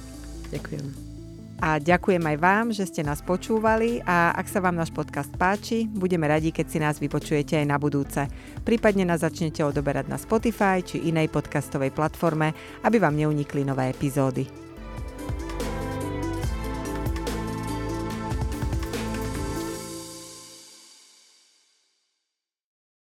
Ďakujem. 0.56 1.12
A 1.60 1.76
ďakujem 1.76 2.24
aj 2.24 2.38
vám, 2.40 2.72
že 2.72 2.88
ste 2.88 3.04
nás 3.04 3.20
počúvali 3.20 4.00
a 4.08 4.32
ak 4.32 4.48
sa 4.48 4.64
vám 4.64 4.80
náš 4.80 4.96
podcast 4.96 5.28
páči, 5.36 5.92
budeme 5.92 6.24
radi, 6.24 6.56
keď 6.56 6.66
si 6.72 6.80
nás 6.80 7.04
vypočujete 7.04 7.60
aj 7.60 7.68
na 7.68 7.76
budúce. 7.76 8.24
Prípadne 8.64 9.04
nás 9.04 9.20
začnete 9.28 9.60
odoberať 9.68 10.08
na 10.08 10.16
Spotify 10.16 10.80
či 10.80 11.12
inej 11.12 11.28
podcastovej 11.28 11.92
platforme, 11.92 12.56
aby 12.88 13.04
vám 13.04 13.20
neunikli 13.20 13.68
nové 13.68 13.92
epizódy. 13.92 14.69